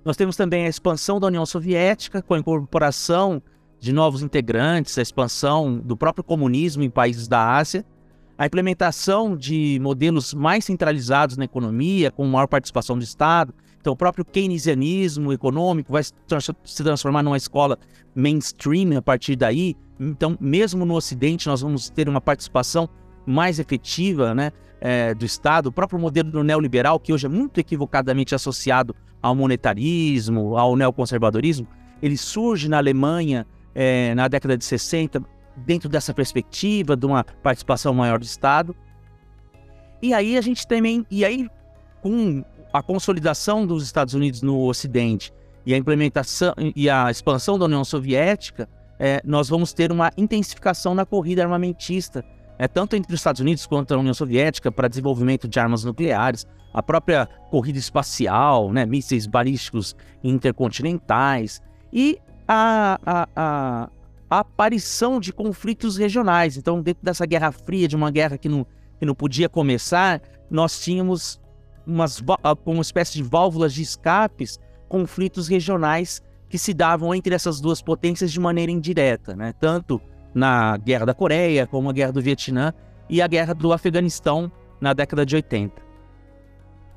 Nós 0.05 0.17
temos 0.17 0.35
também 0.35 0.65
a 0.65 0.69
expansão 0.69 1.19
da 1.19 1.27
União 1.27 1.45
Soviética, 1.45 2.21
com 2.21 2.33
a 2.33 2.39
incorporação 2.39 3.41
de 3.79 3.91
novos 3.91 4.21
integrantes, 4.21 4.97
a 4.97 5.01
expansão 5.01 5.77
do 5.77 5.95
próprio 5.97 6.23
comunismo 6.23 6.83
em 6.83 6.89
países 6.89 7.27
da 7.27 7.55
Ásia, 7.55 7.85
a 8.37 8.45
implementação 8.45 9.35
de 9.35 9.77
modelos 9.81 10.33
mais 10.33 10.65
centralizados 10.65 11.37
na 11.37 11.45
economia, 11.45 12.11
com 12.11 12.25
maior 12.25 12.47
participação 12.47 12.97
do 12.97 13.03
Estado. 13.03 13.53
Então, 13.83 13.91
o 13.91 13.97
próprio 13.97 14.23
keynesianismo 14.23 15.33
econômico 15.33 15.91
vai 15.91 16.01
se 16.01 16.13
transformar 16.83 17.21
numa 17.21 17.35
escola 17.35 17.77
mainstream 18.15 18.97
a 18.97 19.01
partir 19.01 19.35
daí. 19.35 19.75
Então, 19.99 20.37
mesmo 20.39 20.85
no 20.85 20.93
Ocidente, 20.95 21.49
nós 21.49 21.59
vamos 21.59 21.89
ter 21.89 22.07
uma 22.07 22.21
participação 22.21 22.87
mais 23.25 23.59
efetiva 23.59 24.33
né, 24.33 24.53
é, 24.79 25.13
do 25.13 25.25
Estado. 25.25 25.67
O 25.67 25.71
próprio 25.71 25.99
modelo 25.99 26.45
neoliberal, 26.45 26.97
que 26.97 27.11
hoje 27.11 27.25
é 27.25 27.29
muito 27.29 27.59
equivocadamente 27.59 28.33
associado 28.33 28.95
ao 29.21 29.35
monetarismo, 29.35 30.57
ao 30.57 30.77
neoconservadorismo, 30.77 31.67
ele 32.01 32.15
surge 32.15 32.69
na 32.69 32.77
Alemanha 32.77 33.45
é, 33.75 34.15
na 34.15 34.29
década 34.29 34.57
de 34.57 34.63
60, 34.63 35.21
dentro 35.57 35.89
dessa 35.89 36.13
perspectiva 36.13 36.95
de 36.95 37.05
uma 37.05 37.25
participação 37.25 37.93
maior 37.93 38.17
do 38.17 38.23
Estado. 38.23 38.73
E 40.01 40.13
aí 40.13 40.37
a 40.37 40.41
gente 40.41 40.65
também, 40.65 41.05
e 41.11 41.25
aí 41.25 41.49
com 42.03 42.43
a 42.73 42.81
consolidação 42.81 43.67
dos 43.67 43.83
Estados 43.83 44.15
Unidos 44.15 44.41
no 44.41 44.65
Ocidente 44.65 45.31
e 45.63 45.75
a 45.75 45.77
implementação 45.77 46.53
e 46.75 46.89
a 46.89 47.09
expansão 47.11 47.57
da 47.57 47.65
União 47.65 47.85
Soviética, 47.85 48.67
é, 48.99 49.21
nós 49.23 49.47
vamos 49.47 49.71
ter 49.73 49.91
uma 49.91 50.11
intensificação 50.17 50.95
na 50.95 51.05
corrida 51.05 51.43
armamentista, 51.43 52.25
é, 52.57 52.67
tanto 52.67 52.95
entre 52.95 53.13
os 53.13 53.19
Estados 53.19 53.39
Unidos 53.41 53.67
quanto 53.67 53.93
a 53.93 53.97
União 53.97 54.13
Soviética 54.13 54.71
para 54.71 54.87
desenvolvimento 54.87 55.47
de 55.47 55.59
armas 55.59 55.83
nucleares, 55.83 56.47
a 56.73 56.81
própria 56.81 57.27
corrida 57.51 57.77
espacial, 57.77 58.73
né, 58.73 58.85
mísseis 58.85 59.27
balísticos 59.27 59.95
intercontinentais 60.23 61.61
e 61.91 62.17
a, 62.47 62.99
a, 63.05 63.27
a, 63.35 63.89
a, 64.29 64.39
aparição 64.39 65.19
de 65.19 65.31
conflitos 65.31 65.95
regionais. 65.95 66.57
Então, 66.57 66.81
dentro 66.81 67.03
dessa 67.03 67.25
Guerra 67.27 67.51
Fria, 67.51 67.87
de 67.87 67.95
uma 67.95 68.09
guerra 68.09 68.37
que 68.37 68.49
não, 68.49 68.65
que 68.97 69.05
não 69.05 69.13
podia 69.13 69.47
começar, 69.47 70.19
nós 70.49 70.79
tínhamos 70.81 71.39
umas, 71.85 72.23
uma 72.65 72.81
espécie 72.81 73.13
de 73.13 73.23
válvulas 73.23 73.73
de 73.73 73.81
escapes, 73.81 74.59
conflitos 74.87 75.47
regionais 75.47 76.21
que 76.49 76.57
se 76.57 76.73
davam 76.73 77.13
entre 77.15 77.33
essas 77.33 77.59
duas 77.59 77.81
potências 77.81 78.31
de 78.31 78.39
maneira 78.39 78.71
indireta, 78.71 79.35
né? 79.35 79.53
tanto 79.59 80.01
na 80.33 80.77
Guerra 80.77 81.05
da 81.05 81.13
Coreia, 81.13 81.65
como 81.65 81.89
a 81.89 81.93
Guerra 81.93 82.11
do 82.11 82.21
Vietnã 82.21 82.73
e 83.09 83.21
a 83.21 83.27
Guerra 83.27 83.53
do 83.53 83.73
Afeganistão 83.73 84.51
na 84.79 84.93
década 84.93 85.25
de 85.25 85.35
80. 85.35 85.81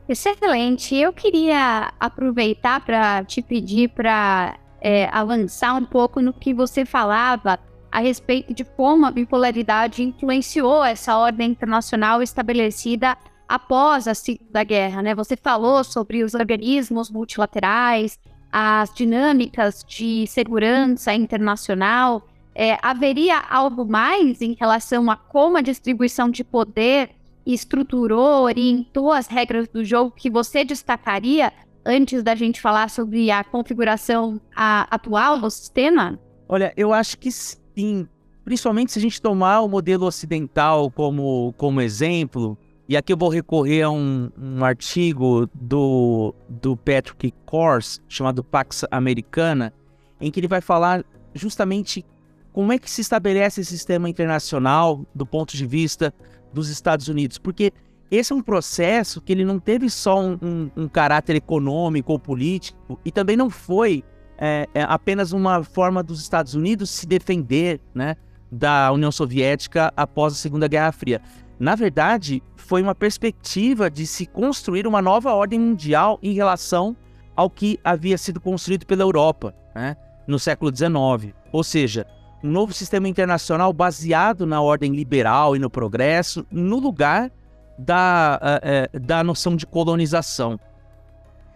Excelente. 0.09 0.95
Eu 0.95 1.13
queria 1.13 1.93
aproveitar 1.99 2.85
para 2.85 3.25
te 3.25 3.43
pedir 3.43 3.89
para 3.89 4.57
é, 4.81 5.09
avançar 5.11 5.75
um 5.75 5.85
pouco 5.85 6.21
no 6.21 6.33
que 6.33 6.55
você 6.55 6.85
falava 6.85 7.59
a 7.91 8.01
respeito 8.01 8.53
de 8.53 8.65
como 8.65 9.07
a 9.07 9.11
bipolaridade 9.11 10.03
influenciou 10.03 10.85
essa 10.85 11.17
ordem 11.17 11.51
internacional 11.51 12.23
estabelecida 12.23 13.17
após 13.49 14.09
a 14.09 14.15
Segunda 14.15 14.65
Guerra. 14.65 15.03
Né? 15.03 15.15
Você 15.15 15.37
falou 15.37 15.83
sobre 15.85 16.23
os 16.23 16.35
organismos 16.35 17.11
multilaterais, 17.11 18.19
as 18.51 18.93
dinâmicas 18.95 19.85
de 19.87 20.27
segurança 20.27 21.15
internacional. 21.15 22.27
É, 22.55 22.79
haveria 22.81 23.39
algo 23.39 23.85
mais 23.85 24.41
em 24.41 24.55
relação 24.55 25.11
a 25.11 25.17
como 25.17 25.59
a 25.59 25.61
distribuição 25.61 26.31
de 26.31 26.43
poder 26.43 27.11
estruturou, 27.45 28.45
orientou 28.45 29.13
as 29.13 29.27
regras 29.27 29.69
do 29.69 29.85
jogo 29.85 30.11
que 30.11 30.31
você 30.31 30.65
destacaria 30.65 31.53
antes 31.85 32.23
da 32.23 32.35
gente 32.35 32.61
falar 32.61 32.91
sobre 32.91 33.31
a 33.31 33.45
configuração 33.45 34.41
a, 34.55 34.89
atual 34.91 35.39
do 35.39 35.49
sistema? 35.49 36.19
Olha, 36.49 36.73
eu 36.77 36.93
acho 36.93 37.17
que 37.19 37.31
sim. 37.31 38.09
Principalmente 38.45 38.93
se 38.93 38.99
a 38.99 39.03
gente 39.03 39.21
tomar 39.21 39.61
o 39.61 39.69
modelo 39.69 40.07
ocidental 40.07 40.91
como, 40.91 41.53
como 41.57 41.81
exemplo, 41.81 42.59
e 42.89 42.97
aqui 42.97 43.13
eu 43.13 43.17
vou 43.17 43.29
recorrer 43.29 43.83
a 43.83 43.91
um, 43.91 44.31
um 44.39 44.65
artigo 44.65 45.49
do, 45.53 46.35
do 46.49 46.77
Patrick 46.77 47.33
Kors, 47.45 48.01
chamado 48.09 48.45
Pax 48.45 48.85
Americana, 48.91 49.73
em 50.21 50.31
que 50.31 50.39
ele 50.39 50.47
vai 50.47 50.61
falar 50.61 51.05
justamente 51.35 52.05
como 52.53 52.73
é 52.73 52.79
que 52.79 52.91
se 52.91 53.01
estabelece 53.01 53.61
esse 53.61 53.71
sistema 53.71 54.09
internacional 54.09 55.05
do 55.15 55.27
ponto 55.27 55.57
de 55.57 55.67
vista 55.67 56.15
dos 56.53 56.71
Estados 56.71 57.09
Unidos, 57.09 57.39
porque 57.39 57.73
esse 58.11 58.33
é 58.33 58.37
um 58.37 58.41
processo 58.41 59.21
que 59.21 59.33
ele 59.33 59.45
não 59.45 59.59
teve 59.59 59.91
só 59.91 60.21
um, 60.21 60.39
um, 60.41 60.71
um 60.77 60.89
caráter 60.89 61.35
econômico 61.37 62.13
ou 62.13 62.19
político 62.19 62.99
e 63.05 63.11
também 63.11 63.37
não 63.37 63.51
foi 63.51 64.05
é, 64.39 64.69
é 64.75 64.83
apenas 64.83 65.33
uma 65.33 65.65
forma 65.65 66.03
dos 66.03 66.21
Estados 66.21 66.55
Unidos 66.55 66.89
se 66.91 67.07
defender 67.07 67.81
né, 67.95 68.17
da 68.51 68.93
União 68.93 69.11
Soviética 69.11 69.93
após 69.97 70.35
a 70.35 70.37
Segunda 70.37 70.69
Guerra 70.69 70.93
Fria. 70.93 71.21
Na 71.59 71.75
verdade, 71.75 72.43
foi 72.57 72.83
uma 72.83 72.95
perspectiva 72.95 73.91
de 73.91 74.07
se 74.07 74.27
construir 74.27 74.87
uma 74.87 75.01
nova 75.01 75.33
ordem 75.33 75.59
mundial 75.59 76.19
em 76.23 76.33
relação 76.35 76.97
ao 77.35 77.49
que 77.49 77.79
havia 77.83 78.19
sido 78.19 78.41
construído 78.41 78.87
pela 78.87 79.03
Europa 79.03 79.55
né, 79.75 79.97
no 80.27 80.39
século 80.39 80.75
XIX. 80.75 81.35
Ou 81.53 81.65
seja, 81.65 82.07
um 82.43 82.51
novo 82.51 82.73
sistema 82.73 83.09
internacional 83.09 83.73
baseado 83.73 84.47
na 84.47 84.61
ordem 84.61 84.95
liberal 84.95 85.57
e 85.57 85.59
no 85.59 85.71
progresso, 85.71 86.47
no 86.51 86.79
lugar 86.79 87.31
da, 87.79 88.41
uh, 88.43 88.97
uh, 88.97 89.01
da 89.01 89.23
noção 89.23 89.57
de 89.57 89.67
colonização. 89.67 90.59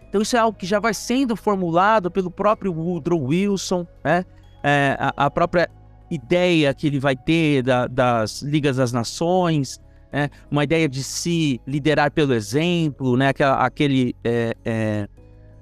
Então 0.07 0.21
isso 0.21 0.35
é 0.35 0.39
algo 0.39 0.57
que 0.57 0.65
já 0.65 0.79
vai 0.79 0.93
sendo 0.93 1.35
formulado 1.35 2.11
pelo 2.11 2.29
próprio 2.29 2.73
Woodrow 2.73 3.23
Wilson, 3.27 3.87
né? 4.03 4.25
É, 4.63 4.95
a, 4.99 5.25
a, 5.25 5.31
própria 5.31 5.67
ideia 6.11 6.71
que 6.71 6.85
ele 6.85 6.99
vai 6.99 7.15
ter 7.15 7.63
da, 7.63 7.87
das 7.87 8.43
Ligas 8.43 8.75
das 8.75 8.91
Nações, 8.91 9.80
né? 10.11 10.29
uma 10.49 10.63
ideia 10.63 10.87
de 10.87 11.03
se 11.03 11.59
liderar 11.65 12.11
pelo 12.11 12.33
exemplo, 12.33 13.15
né? 13.17 13.31
aquele, 13.57 14.15
é, 14.23 14.53
é, 14.65 15.07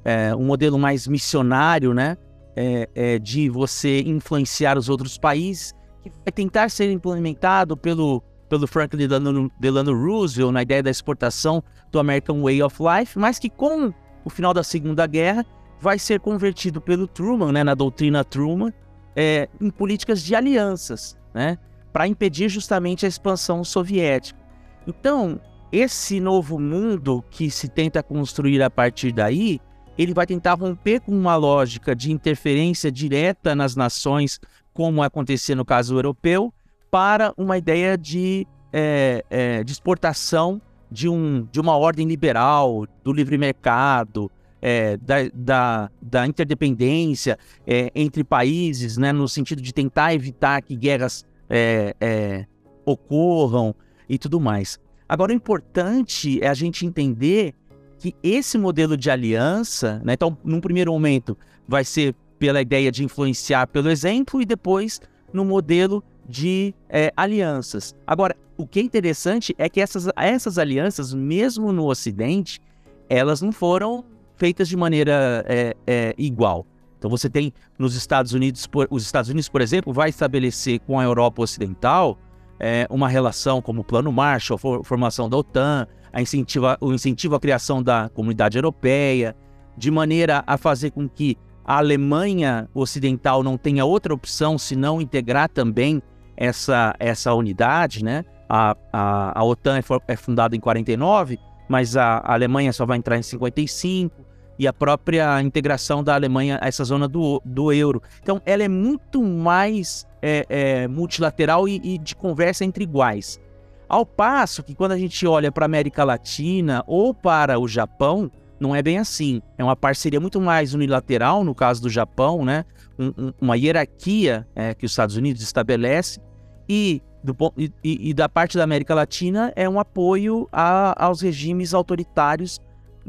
é, 0.03 0.35
um 0.35 0.45
modelo 0.45 0.77
mais 0.77 1.07
missionário, 1.07 1.93
né? 1.93 2.17
é, 2.55 2.89
é, 2.93 3.19
de 3.19 3.49
você 3.49 4.01
influenciar 4.01 4.77
os 4.77 4.89
outros 4.89 5.17
países, 5.17 5.73
que 6.03 6.09
vai 6.09 6.31
tentar 6.33 6.69
ser 6.69 6.91
implementado 6.91 7.77
pelo, 7.77 8.21
pelo 8.49 8.67
Franklin 8.67 9.07
Delano, 9.07 9.51
Delano 9.59 9.93
Roosevelt 9.93 10.51
na 10.51 10.61
ideia 10.61 10.83
da 10.83 10.89
exportação 10.89 11.63
do 11.89 11.99
American 11.99 12.41
Way 12.41 12.61
of 12.61 12.77
Life, 12.81 13.17
mas 13.17 13.39
que 13.39 13.49
com 13.49 13.93
o 14.25 14.29
final 14.29 14.53
da 14.53 14.61
Segunda 14.61 15.07
Guerra 15.07 15.45
vai 15.79 15.97
ser 15.97 16.19
convertido 16.19 16.81
pelo 16.81 17.07
Truman, 17.07 17.53
né, 17.53 17.63
na 17.63 17.73
doutrina 17.73 18.25
Truman, 18.25 18.73
é, 19.15 19.47
em 19.61 19.69
políticas 19.69 20.21
de 20.21 20.35
alianças, 20.35 21.17
né, 21.33 21.57
para 21.91 22.07
impedir 22.07 22.49
justamente 22.49 23.05
a 23.05 23.09
expansão 23.09 23.63
soviética. 23.63 24.39
Então, 24.87 25.39
esse 25.71 26.19
novo 26.19 26.59
mundo 26.59 27.23
que 27.29 27.49
se 27.49 27.67
tenta 27.67 28.01
construir 28.01 28.61
a 28.61 28.69
partir 28.69 29.11
daí 29.11 29.59
ele 29.99 30.13
vai 30.13 30.25
tentar 30.25 30.53
romper 30.53 31.01
com 31.01 31.11
uma 31.11 31.35
lógica 31.35 31.93
de 31.93 32.09
interferência 32.09 32.89
direta 32.89 33.53
nas 33.53 33.75
nações, 33.75 34.39
como 34.73 35.03
acontecia 35.03 35.53
no 35.53 35.65
caso 35.65 35.93
europeu, 35.93 36.53
para 36.89 37.33
uma 37.37 37.57
ideia 37.57 37.97
de, 37.97 38.47
é, 38.71 39.25
é, 39.29 39.61
de 39.61 39.73
exportação 39.73 40.61
de, 40.89 41.09
um, 41.09 41.45
de 41.51 41.59
uma 41.59 41.75
ordem 41.75 42.07
liberal, 42.07 42.87
do 43.03 43.11
livre 43.11 43.37
mercado, 43.37 44.31
é, 44.61 44.95
da, 44.95 45.15
da, 45.33 45.91
da, 46.01 46.25
interdependência 46.25 47.37
é, 47.67 47.91
entre 47.93 48.23
países, 48.23 48.95
né, 48.95 49.11
no 49.11 49.27
sentido 49.27 49.61
de 49.61 49.73
tentar 49.73 50.13
evitar 50.13 50.61
que 50.61 50.77
guerras 50.77 51.25
é, 51.49 51.95
é 51.99 52.45
ocorram 52.85 53.75
e 54.07 54.17
tudo 54.17 54.39
mais. 54.39 54.79
Agora, 55.07 55.31
o 55.31 55.35
importante 55.35 56.43
é 56.43 56.47
a 56.47 56.53
gente 56.53 56.85
entender 56.85 57.53
que 57.97 58.15
esse 58.23 58.57
modelo 58.57 58.95
de 58.95 59.09
aliança, 59.09 60.01
né, 60.03 60.13
então, 60.13 60.37
num 60.43 60.61
primeiro 60.61 60.91
momento, 60.91 61.37
vai 61.67 61.83
ser 61.83 62.15
pela 62.37 62.61
ideia 62.61 62.91
de 62.91 63.03
influenciar 63.03 63.67
pelo 63.67 63.89
exemplo 63.89 64.41
e 64.41 64.45
depois 64.45 65.01
no 65.33 65.43
modelo 65.43 66.03
de 66.27 66.73
é, 66.87 67.11
alianças. 67.17 67.93
Agora, 68.07 68.35
o 68.55 68.65
que 68.65 68.79
é 68.79 68.83
interessante 68.83 69.53
é 69.57 69.67
que 69.67 69.81
essas, 69.81 70.07
essas 70.15 70.57
alianças, 70.57 71.13
mesmo 71.13 71.71
no 71.71 71.87
Ocidente, 71.87 72.61
elas 73.09 73.41
não 73.41 73.51
foram 73.51 74.05
feitas 74.35 74.69
de 74.69 74.77
maneira 74.77 75.43
é, 75.47 75.75
é, 75.85 76.15
igual. 76.17 76.65
Então 76.99 77.09
você 77.09 77.29
tem 77.29 77.53
nos 77.79 77.95
Estados 77.95 78.33
Unidos, 78.33 78.67
por, 78.67 78.87
os 78.91 79.03
Estados 79.03 79.29
Unidos, 79.29 79.47
por 79.47 79.61
exemplo, 79.61 79.91
vai 79.93 80.09
estabelecer 80.09 80.79
com 80.81 80.99
a 80.99 81.03
Europa 81.03 81.41
Ocidental 81.41 82.19
é, 82.59 82.85
uma 82.89 83.07
relação 83.07 83.61
como 83.61 83.81
o 83.81 83.83
Plano 83.85 84.11
Marshall, 84.11 84.57
for, 84.57 84.83
formação 84.83 85.29
da 85.29 85.37
OTAN, 85.37 85.87
a 86.11 86.21
incentiva, 86.21 86.77
o 86.81 86.93
incentivo 86.93 87.35
à 87.35 87.39
criação 87.39 87.81
da 87.81 88.09
comunidade 88.09 88.57
europeia, 88.57 89.35
de 89.77 89.89
maneira 89.89 90.43
a 90.45 90.57
fazer 90.57 90.91
com 90.91 91.07
que 91.07 91.37
a 91.63 91.77
Alemanha 91.77 92.67
Ocidental 92.73 93.43
não 93.43 93.57
tenha 93.57 93.85
outra 93.85 94.13
opção 94.13 94.57
senão 94.57 95.01
integrar 95.01 95.47
também 95.47 96.01
essa, 96.35 96.93
essa 96.99 97.33
unidade, 97.33 98.03
né? 98.03 98.25
A, 98.49 98.75
a, 98.91 99.39
a 99.39 99.43
OTAN 99.43 99.77
é, 99.77 99.81
for, 99.81 100.01
é 100.07 100.17
fundada 100.17 100.55
em 100.55 100.59
49, 100.59 101.39
mas 101.69 101.95
a, 101.95 102.17
a 102.17 102.33
Alemanha 102.33 102.73
só 102.73 102.85
vai 102.85 102.97
entrar 102.97 103.17
em 103.17 103.21
55 103.21 104.28
e 104.59 104.67
a 104.67 104.73
própria 104.73 105.41
integração 105.41 106.03
da 106.03 106.13
Alemanha 106.13 106.59
a 106.61 106.67
essa 106.67 106.83
zona 106.83 107.07
do, 107.07 107.41
do 107.45 107.71
euro. 107.71 108.03
Então, 108.21 108.41
ela 108.45 108.61
é 108.61 108.67
muito 108.67 109.23
mais 109.23 110.05
é, 110.21 110.45
é, 110.49 110.87
multilateral 110.87 111.65
e, 111.65 111.79
e, 111.81 111.97
de 111.97 112.13
conversa 112.13 112.65
entre 112.65 112.83
iguais. 112.83 113.39
Ao 113.87 114.05
passo 114.05 114.61
que, 114.61 114.75
quando 114.75 114.91
a 114.91 114.97
gente 114.97 115.25
olha 115.25 115.49
para 115.49 115.63
a 115.63 115.67
América 115.67 116.03
Latina 116.03 116.83
ou 116.85 117.13
para 117.13 117.57
o 117.57 117.69
Japão, 117.69 118.29
não 118.59 118.75
é 118.75 118.81
bem 118.81 118.97
assim. 118.97 119.41
É 119.57 119.63
uma 119.63 119.77
parceria 119.77 120.19
muito 120.19 120.41
mais 120.41 120.73
unilateral, 120.73 121.45
no 121.45 121.55
caso 121.55 121.81
do 121.81 121.89
Japão, 121.89 122.43
né? 122.43 122.65
Um, 122.99 123.07
um, 123.17 123.33
uma 123.39 123.55
hierarquia 123.55 124.45
é, 124.53 124.73
que 124.73 124.85
os 124.85 124.91
Estados 124.91 125.15
Unidos 125.15 125.41
estabelece, 125.41 126.19
e, 126.67 127.01
do, 127.23 127.35
e, 127.57 127.71
e, 127.83 128.13
da 128.13 128.27
parte 128.27 128.57
da 128.57 128.63
América 128.63 128.93
Latina 128.93 129.51
é 129.55 129.67
um 129.67 129.79
apoio 129.79 130.47
a, 130.51 131.05
aos 131.05 131.21
regimes 131.21 131.73
autoritários 131.73 132.59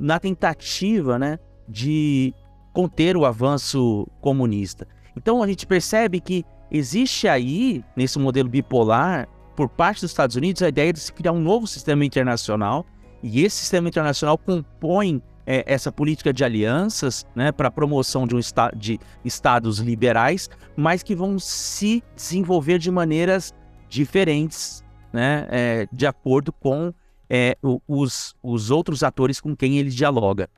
na 0.00 0.18
tentativa 0.18 1.18
né, 1.18 1.38
de 1.68 2.34
conter 2.72 3.16
o 3.18 3.26
avanço 3.26 4.08
comunista. 4.20 4.88
Então 5.14 5.42
a 5.42 5.46
gente 5.46 5.66
percebe 5.66 6.20
que 6.20 6.42
existe 6.70 7.28
aí, 7.28 7.84
nesse 7.94 8.18
modelo 8.18 8.48
bipolar, 8.48 9.28
por 9.54 9.68
parte 9.68 10.00
dos 10.00 10.10
Estados 10.10 10.36
Unidos, 10.36 10.62
a 10.62 10.68
ideia 10.68 10.90
de 10.90 11.00
se 11.00 11.12
criar 11.12 11.32
um 11.32 11.40
novo 11.40 11.66
sistema 11.66 12.02
internacional, 12.02 12.86
e 13.22 13.44
esse 13.44 13.56
sistema 13.56 13.88
internacional 13.88 14.38
compõe 14.38 15.22
é, 15.46 15.64
essa 15.66 15.92
política 15.92 16.32
de 16.32 16.42
alianças 16.42 17.26
né, 17.34 17.52
para 17.52 17.68
a 17.68 17.70
promoção 17.70 18.26
de, 18.26 18.34
um 18.34 18.38
esta 18.38 18.70
de 18.74 18.98
estados 19.22 19.78
liberais, 19.80 20.48
mas 20.74 21.02
que 21.02 21.14
vão 21.14 21.38
se 21.38 22.02
desenvolver 22.16 22.78
de 22.78 22.90
maneiras 22.90 23.52
diferentes, 23.86 24.82
né, 25.12 25.46
é, 25.50 25.88
de 25.92 26.06
acordo 26.06 26.52
com 26.52 26.94
é, 27.30 27.56
os, 27.86 28.34
os 28.42 28.70
outros 28.72 29.04
atores 29.04 29.40
com 29.40 29.54
quem 29.54 29.78
ele 29.78 29.88
dialoga. 29.88 30.50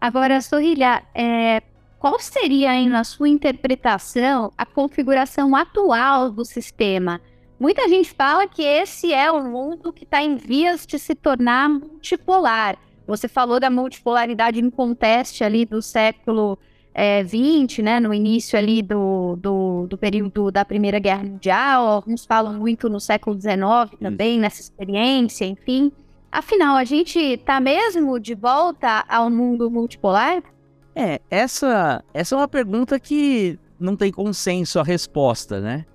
Agora, 0.00 0.40
Sorrilha, 0.40 1.02
é, 1.12 1.60
qual 1.98 2.18
seria, 2.20 2.70
aí, 2.70 2.88
na 2.88 3.04
sua 3.04 3.28
interpretação, 3.28 4.52
a 4.56 4.64
configuração 4.64 5.54
atual 5.56 6.30
do 6.30 6.44
sistema? 6.44 7.20
Muita 7.58 7.86
gente 7.88 8.10
fala 8.14 8.48
que 8.48 8.62
esse 8.62 9.12
é 9.12 9.30
um 9.30 9.50
mundo 9.50 9.92
que 9.92 10.04
está 10.04 10.22
em 10.22 10.36
vias 10.36 10.86
de 10.86 10.98
se 10.98 11.14
tornar 11.14 11.68
multipolar. 11.68 12.78
Você 13.06 13.28
falou 13.28 13.60
da 13.60 13.68
multipolaridade 13.68 14.60
em 14.60 14.70
conteste 14.70 15.44
ali 15.44 15.66
do 15.66 15.82
século 15.82 16.58
é, 16.92 17.22
20, 17.22 17.82
né, 17.82 18.00
no 18.00 18.12
início 18.12 18.58
ali 18.58 18.82
do, 18.82 19.36
do, 19.36 19.86
do, 19.86 19.96
período 19.96 20.50
da 20.50 20.64
Primeira 20.64 20.98
Guerra 20.98 21.22
Mundial, 21.22 21.86
alguns 21.86 22.24
falam 22.24 22.54
muito 22.54 22.88
no 22.88 23.00
século 23.00 23.40
XIX 23.40 23.98
também, 24.00 24.32
Isso. 24.32 24.40
nessa 24.40 24.60
experiência, 24.60 25.44
enfim. 25.44 25.92
Afinal, 26.32 26.76
a 26.76 26.84
gente 26.84 27.18
está 27.18 27.60
mesmo 27.60 28.18
de 28.18 28.34
volta 28.34 29.04
ao 29.08 29.30
mundo 29.30 29.70
multipolar? 29.70 30.42
É, 30.94 31.20
essa, 31.30 32.04
essa 32.12 32.34
é 32.34 32.38
uma 32.38 32.48
pergunta 32.48 32.98
que 32.98 33.58
não 33.78 33.96
tem 33.96 34.12
consenso 34.12 34.78
a 34.78 34.82
resposta, 34.82 35.60
né? 35.60 35.86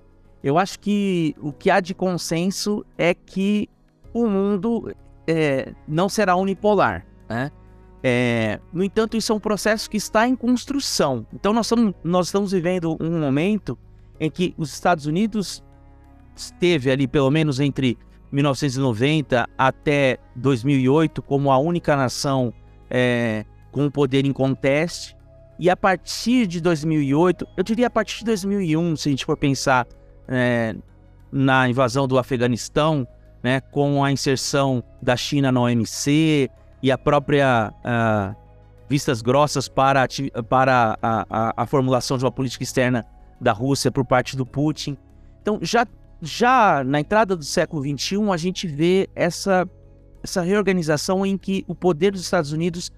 Eu 0.42 0.58
acho 0.58 0.78
que 0.78 1.34
o 1.40 1.52
que 1.52 1.70
há 1.70 1.80
de 1.80 1.94
consenso 1.94 2.84
é 2.98 3.14
que 3.14 3.68
o 4.12 4.26
mundo 4.26 4.94
é, 5.26 5.72
não 5.86 6.08
será 6.08 6.36
unipolar, 6.36 7.06
né? 7.28 7.50
É, 8.02 8.60
no 8.72 8.84
entanto, 8.84 9.16
isso 9.16 9.32
é 9.32 9.34
um 9.34 9.40
processo 9.40 9.88
que 9.88 9.96
está 9.96 10.28
em 10.28 10.36
construção. 10.36 11.26
Então, 11.32 11.52
nós 11.52 11.66
estamos, 11.66 11.94
nós 12.04 12.26
estamos 12.26 12.52
vivendo 12.52 12.96
um 13.00 13.18
momento 13.18 13.78
em 14.20 14.30
que 14.30 14.54
os 14.56 14.72
Estados 14.72 15.06
Unidos 15.06 15.62
esteve 16.34 16.90
ali, 16.90 17.08
pelo 17.08 17.30
menos 17.30 17.58
entre 17.60 17.98
1990 18.30 19.48
até 19.56 20.18
2008, 20.34 21.22
como 21.22 21.50
a 21.50 21.58
única 21.58 21.96
nação 21.96 22.52
é, 22.90 23.44
com 23.70 23.90
poder 23.90 24.24
em 24.24 24.32
conteste. 24.32 25.16
E 25.58 25.70
a 25.70 25.76
partir 25.76 26.46
de 26.46 26.60
2008, 26.60 27.46
eu 27.56 27.64
diria 27.64 27.86
a 27.86 27.90
partir 27.90 28.18
de 28.18 28.26
2001, 28.26 28.96
se 28.96 29.08
a 29.08 29.10
gente 29.10 29.24
for 29.24 29.36
pensar 29.36 29.86
é, 30.28 30.76
na 31.32 31.68
invasão 31.68 32.06
do 32.06 32.18
Afeganistão, 32.18 33.06
né, 33.42 33.60
com 33.60 34.04
a 34.04 34.12
inserção 34.12 34.82
da 35.00 35.16
China 35.16 35.50
na 35.50 35.60
OMC, 35.60 36.50
e 36.82 36.90
a 36.90 36.98
própria 36.98 37.72
uh, 37.84 38.36
vistas 38.88 39.22
grossas 39.22 39.68
para, 39.68 40.04
a, 40.04 40.42
para 40.42 40.98
a, 41.02 41.26
a, 41.28 41.62
a, 41.62 41.66
formulação 41.66 42.16
de 42.18 42.24
uma 42.24 42.30
política 42.32 42.62
externa 42.62 43.04
da 43.40 43.52
Rússia 43.52 43.90
por 43.90 44.04
parte 44.04 44.36
do 44.36 44.46
Putin. 44.46 44.96
Então, 45.42 45.58
já, 45.62 45.86
já 46.20 46.84
na 46.84 47.00
entrada 47.00 47.36
do 47.36 47.44
século 47.44 47.82
XXI, 47.82 48.30
a 48.30 48.36
gente 48.36 48.66
vê 48.66 49.08
essa, 49.14 49.68
essa 50.22 50.42
reorganização 50.42 51.24
em 51.24 51.36
que 51.36 51.64
o 51.66 51.74
poder 51.74 52.12
dos 52.12 52.20
Estados 52.20 52.52
Unidos 52.52 52.90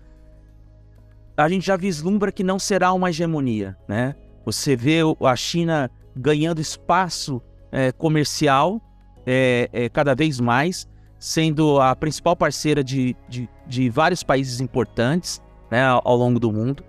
a 1.36 1.48
gente 1.48 1.64
já 1.64 1.76
vislumbra 1.76 2.32
que 2.32 2.42
não 2.42 2.58
será 2.58 2.92
uma 2.92 3.10
hegemonia, 3.10 3.76
né? 3.86 4.16
Você 4.44 4.74
vê 4.74 4.98
a 5.20 5.36
China 5.36 5.88
ganhando 6.16 6.60
espaço 6.60 7.40
é, 7.70 7.92
comercial 7.92 8.82
é, 9.24 9.68
é, 9.72 9.88
cada 9.88 10.16
vez 10.16 10.40
mais, 10.40 10.88
sendo 11.18 11.80
a 11.80 11.94
principal 11.96 12.36
parceira 12.36 12.82
de, 12.82 13.16
de, 13.28 13.48
de 13.66 13.90
vários 13.90 14.22
países 14.22 14.60
importantes 14.60 15.42
né, 15.70 15.84
ao 15.84 16.16
longo 16.16 16.38
do 16.38 16.52
mundo. 16.52 16.84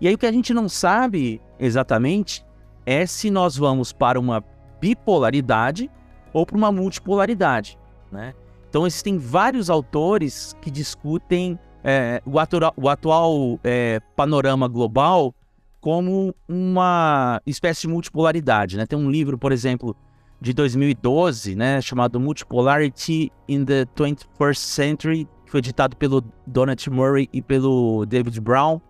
E 0.00 0.08
aí 0.08 0.14
o 0.14 0.18
que 0.18 0.26
a 0.26 0.32
gente 0.32 0.52
não 0.52 0.68
sabe 0.68 1.40
exatamente 1.58 2.44
é 2.84 3.06
se 3.06 3.30
nós 3.30 3.56
vamos 3.56 3.92
para 3.92 4.18
uma 4.18 4.42
bipolaridade 4.80 5.90
ou 6.32 6.44
para 6.44 6.56
uma 6.56 6.72
multipolaridade. 6.72 7.78
Né? 8.10 8.34
Então 8.68 8.86
existem 8.86 9.18
vários 9.18 9.70
autores 9.70 10.56
que 10.60 10.70
discutem 10.70 11.58
é, 11.84 12.22
o, 12.24 12.38
atual, 12.38 12.72
o 12.76 12.88
atual 12.88 13.60
é, 13.62 14.00
panorama 14.16 14.66
global 14.66 15.34
como 15.80 16.34
uma 16.48 17.40
espécie 17.44 17.82
de 17.82 17.88
multipolaridade. 17.88 18.76
Né? 18.76 18.86
Tem 18.86 18.98
um 18.98 19.10
livro, 19.10 19.36
por 19.36 19.52
exemplo, 19.52 19.96
de 20.42 20.52
2012, 20.52 21.54
né, 21.54 21.80
chamado 21.80 22.18
Multipolarity 22.18 23.30
in 23.48 23.64
the 23.64 23.86
21st 23.96 24.56
Century, 24.56 25.28
que 25.44 25.50
foi 25.52 25.58
editado 25.58 25.96
pelo 25.96 26.20
Donald 26.44 26.90
Murray 26.90 27.28
e 27.32 27.40
pelo 27.40 28.04
David 28.06 28.40
Brown. 28.40 28.80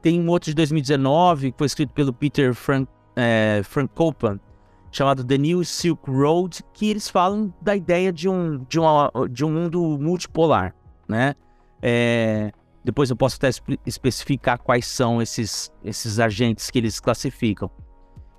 Tem 0.00 0.18
um 0.18 0.28
outro 0.30 0.50
de 0.50 0.54
2019, 0.54 1.52
que 1.52 1.58
foi 1.58 1.66
escrito 1.66 1.92
pelo 1.92 2.10
Peter 2.10 2.54
Frank, 2.54 2.90
é, 3.14 3.60
Frank 3.64 3.92
Copeland, 3.94 4.40
chamado 4.90 5.22
The 5.22 5.36
New 5.36 5.62
Silk 5.62 6.10
Road, 6.10 6.64
que 6.72 6.88
eles 6.88 7.08
falam 7.10 7.52
da 7.60 7.76
ideia 7.76 8.10
de 8.10 8.26
um, 8.26 8.64
de 8.66 8.80
uma, 8.80 9.12
de 9.30 9.44
um 9.44 9.52
mundo 9.52 9.98
multipolar, 10.00 10.74
né? 11.06 11.34
É, 11.82 12.50
depois 12.82 13.10
eu 13.10 13.16
posso 13.16 13.36
até 13.36 13.50
especificar 13.84 14.58
quais 14.58 14.86
são 14.86 15.20
esses, 15.20 15.70
esses 15.84 16.18
agentes 16.18 16.70
que 16.70 16.78
eles 16.78 16.98
classificam. 16.98 17.70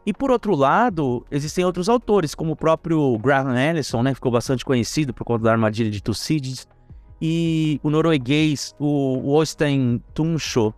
E 0.06 0.14
por 0.14 0.30
outro 0.30 0.56
lado, 0.56 1.26
existem 1.32 1.66
outros 1.66 1.90
autores, 1.90 2.36
como 2.36 2.52
o 2.52 2.56
próprio 2.56 3.18
Graham 3.18 3.56
Allison, 3.56 4.04
né, 4.04 4.14
ficou 4.14 4.32
bastante 4.32 4.64
conhecido 4.64 5.14
por 5.14 5.26
conta 5.26 5.46
da 5.46 5.52
armadilha 5.52 5.90
de 5.90 6.02
Tucídides, 6.02 6.68
e 7.22 7.80
o 7.82 7.90
norueguês, 7.90 8.76
o 8.80 9.36
Øystein 9.38 10.02
Tunshaw, 10.14 10.74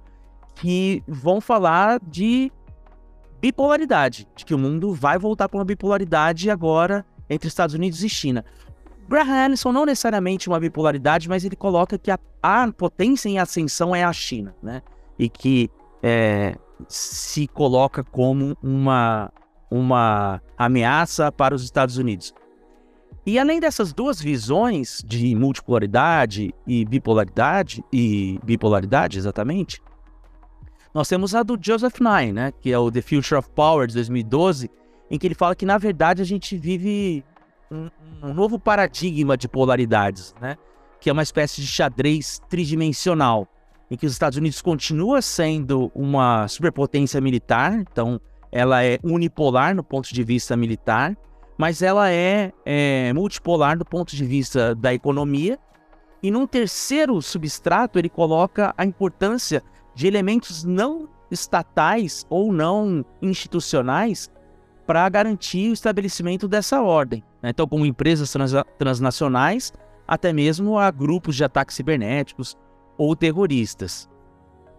que 0.56 1.04
vão 1.08 1.42
falar 1.42 2.00
de 2.00 2.52
bipolaridade, 3.42 4.28
de 4.36 4.46
que 4.46 4.54
o 4.54 4.58
mundo 4.58 4.94
vai 4.94 5.18
voltar 5.18 5.50
para 5.50 5.58
uma 5.58 5.66
bipolaridade 5.66 6.50
agora 6.50 7.06
entre 7.30 7.48
Estados 7.48 7.76
Unidos 7.76 8.04
e 8.04 8.10
China. 8.10 8.46
Graham 9.10 9.46
Allison 9.46 9.72
não 9.72 9.86
necessariamente 9.86 10.48
uma 10.48 10.60
bipolaridade, 10.60 11.30
mas 11.30 11.44
ele 11.44 11.56
coloca 11.56 11.98
que 11.98 12.12
a, 12.12 12.20
a 12.42 12.72
potência 12.72 13.30
em 13.30 13.40
ascensão 13.40 13.96
é 13.96 14.04
a 14.04 14.12
China, 14.12 14.56
né? 14.62 14.82
E 15.18 15.30
que 15.30 15.70
é, 16.04 16.58
se 16.88 17.48
coloca 17.48 18.04
como 18.04 18.58
uma, 18.62 19.32
uma 19.70 20.42
ameaça 20.58 21.32
para 21.32 21.56
os 21.56 21.64
Estados 21.64 21.98
Unidos. 21.98 22.34
E 23.26 23.38
além 23.38 23.60
dessas 23.60 23.92
duas 23.92 24.22
visões 24.22 25.04
de 25.06 25.36
multipolaridade 25.36 26.54
e 26.66 26.86
bipolaridade, 26.86 27.84
e 27.92 28.40
bipolaridade 28.44 29.18
exatamente, 29.18 29.82
nós 30.94 31.10
temos 31.10 31.36
a 31.36 31.44
do 31.44 31.58
Joseph 31.62 32.00
Nye, 32.00 32.32
né, 32.32 32.52
que 32.52 32.72
é 32.72 32.80
o 32.80 32.90
The 32.90 33.02
Future 33.02 33.36
of 33.36 33.50
Power 33.52 33.86
de 33.86 33.94
2012, 33.96 34.72
em 35.12 35.20
que 35.20 35.28
ele 35.28 35.36
fala 35.36 35.56
que 35.56 35.66
na 35.66 35.78
verdade 35.78 36.22
a 36.22 36.26
gente 36.26 36.58
vive 36.58 37.24
um, 37.70 37.90
um 38.24 38.34
novo 38.34 38.58
paradigma 38.58 39.36
de 39.38 39.48
polaridades, 39.48 40.34
né, 40.42 40.58
que 41.00 41.10
é 41.10 41.14
uma 41.14 41.22
espécie 41.22 41.62
de 41.62 41.68
xadrez 41.68 42.42
tridimensional, 42.50 43.48
em 43.90 43.96
que 43.96 44.06
os 44.06 44.12
Estados 44.12 44.38
Unidos 44.38 44.62
continua 44.62 45.22
sendo 45.22 45.92
uma 45.96 46.48
superpotência 46.48 47.22
militar, 47.22 47.74
então 47.74 48.20
ela 48.52 48.84
é 48.84 49.00
unipolar 49.04 49.76
no 49.76 49.84
ponto 49.84 50.14
de 50.14 50.24
vista 50.24 50.56
militar, 50.58 51.16
mas 51.58 51.82
ela 51.82 52.12
é, 52.12 52.52
é 52.66 53.12
multipolar 53.14 53.78
do 53.78 53.86
ponto 53.86 54.16
de 54.16 54.26
vista 54.26 54.76
da 54.76 54.94
economia. 54.94 55.58
E 56.22 56.30
num 56.30 56.46
terceiro 56.46 57.22
substrato, 57.22 57.98
ele 57.98 58.10
coloca 58.10 58.74
a 58.78 58.86
importância 58.86 59.64
de 59.96 60.08
elementos 60.08 60.64
não 60.64 61.10
estatais 61.32 62.26
ou 62.30 62.54
não 62.54 63.06
institucionais 63.22 64.32
para 64.86 65.08
garantir 65.10 65.70
o 65.70 65.74
estabelecimento 65.74 66.48
dessa 66.48 66.82
ordem. 66.82 67.24
Né? 67.42 67.50
Então, 67.50 67.68
como 67.68 67.86
empresas 67.86 68.32
trans 68.32 68.54
transnacionais, 68.78 69.74
até 70.08 70.32
mesmo 70.32 70.78
a 70.78 70.90
grupos 70.90 71.36
de 71.36 71.44
ataques 71.44 71.76
cibernéticos 71.76 72.56
ou 72.98 73.16
terroristas. 73.16 74.10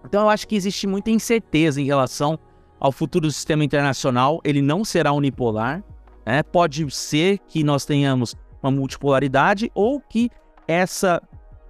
Então, 0.04 0.22
eu 0.22 0.28
acho 0.28 0.46
que 0.46 0.56
existe 0.56 0.86
muita 0.86 1.10
incerteza 1.10 1.80
em 1.80 1.84
relação 1.84 2.38
ao 2.80 2.92
futuro 2.92 3.26
do 3.26 3.32
sistema 3.32 3.64
internacional. 3.64 4.40
Ele 4.44 4.62
não 4.62 4.84
será 4.84 5.12
unipolar, 5.12 5.82
né? 6.24 6.42
Pode 6.42 6.88
ser 6.90 7.38
que 7.38 7.64
nós 7.64 7.84
tenhamos 7.84 8.34
uma 8.62 8.70
multipolaridade 8.70 9.70
ou 9.74 10.00
que 10.00 10.30
essa 10.66 11.22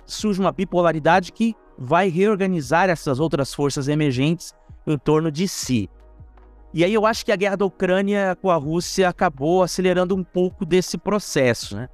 surja 0.04 0.40
uma 0.40 0.52
bipolaridade 0.52 1.32
que 1.32 1.54
vai 1.78 2.08
reorganizar 2.08 2.88
essas 2.90 3.20
outras 3.20 3.54
forças 3.54 3.87
emergentes 3.88 4.52
em 4.87 4.98
torno 4.98 5.30
de 5.30 5.46
si. 5.46 5.88
E 6.74 6.84
aí 6.84 6.92
eu 6.92 7.06
acho 7.06 7.24
que 7.24 7.32
a 7.32 7.37
guerra 7.37 7.56
da 7.56 7.64
Ucrânia 7.64 8.37
com 8.40 8.50
a 8.50 8.56
Rússia 8.56 9.08
acabou 9.08 9.62
acelerando 9.62 10.14
um 10.14 10.24
pouco 10.24 10.66
desse 10.66 10.98
processo, 10.98 11.76
né? 11.76 11.88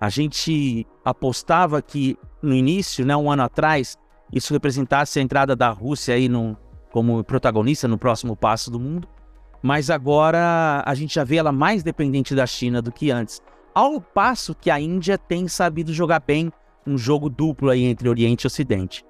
A 0.00 0.08
gente 0.08 0.86
apostava 1.04 1.82
que 1.82 2.16
no 2.42 2.54
início, 2.54 3.04
né, 3.04 3.16
um 3.16 3.30
ano 3.30 3.42
atrás, 3.42 3.96
isso 4.32 4.52
representasse 4.52 5.18
a 5.18 5.22
entrada 5.22 5.56
da 5.56 5.70
Rússia 5.70 6.14
aí 6.14 6.28
no, 6.28 6.56
como 6.90 7.24
protagonista 7.24 7.88
no 7.88 7.98
próximo 7.98 8.36
passo 8.36 8.70
do 8.70 8.78
mundo 8.78 9.08
mas 9.62 9.90
agora 9.90 10.82
a 10.84 10.94
gente 10.94 11.14
já 11.14 11.24
vê 11.24 11.36
ela 11.36 11.52
mais 11.52 11.82
dependente 11.82 12.34
da 12.34 12.46
China 12.46 12.80
do 12.80 12.92
que 12.92 13.10
antes. 13.10 13.42
Ao 13.74 14.00
passo 14.00 14.54
que 14.54 14.70
a 14.70 14.80
Índia 14.80 15.18
tem 15.18 15.46
sabido 15.48 15.92
jogar 15.92 16.20
bem 16.20 16.52
um 16.86 16.96
jogo 16.96 17.28
duplo 17.28 17.70
aí 17.70 17.84
entre 17.84 18.08
Oriente 18.08 18.44
e 18.44 18.46
Ocidente. 18.46 19.04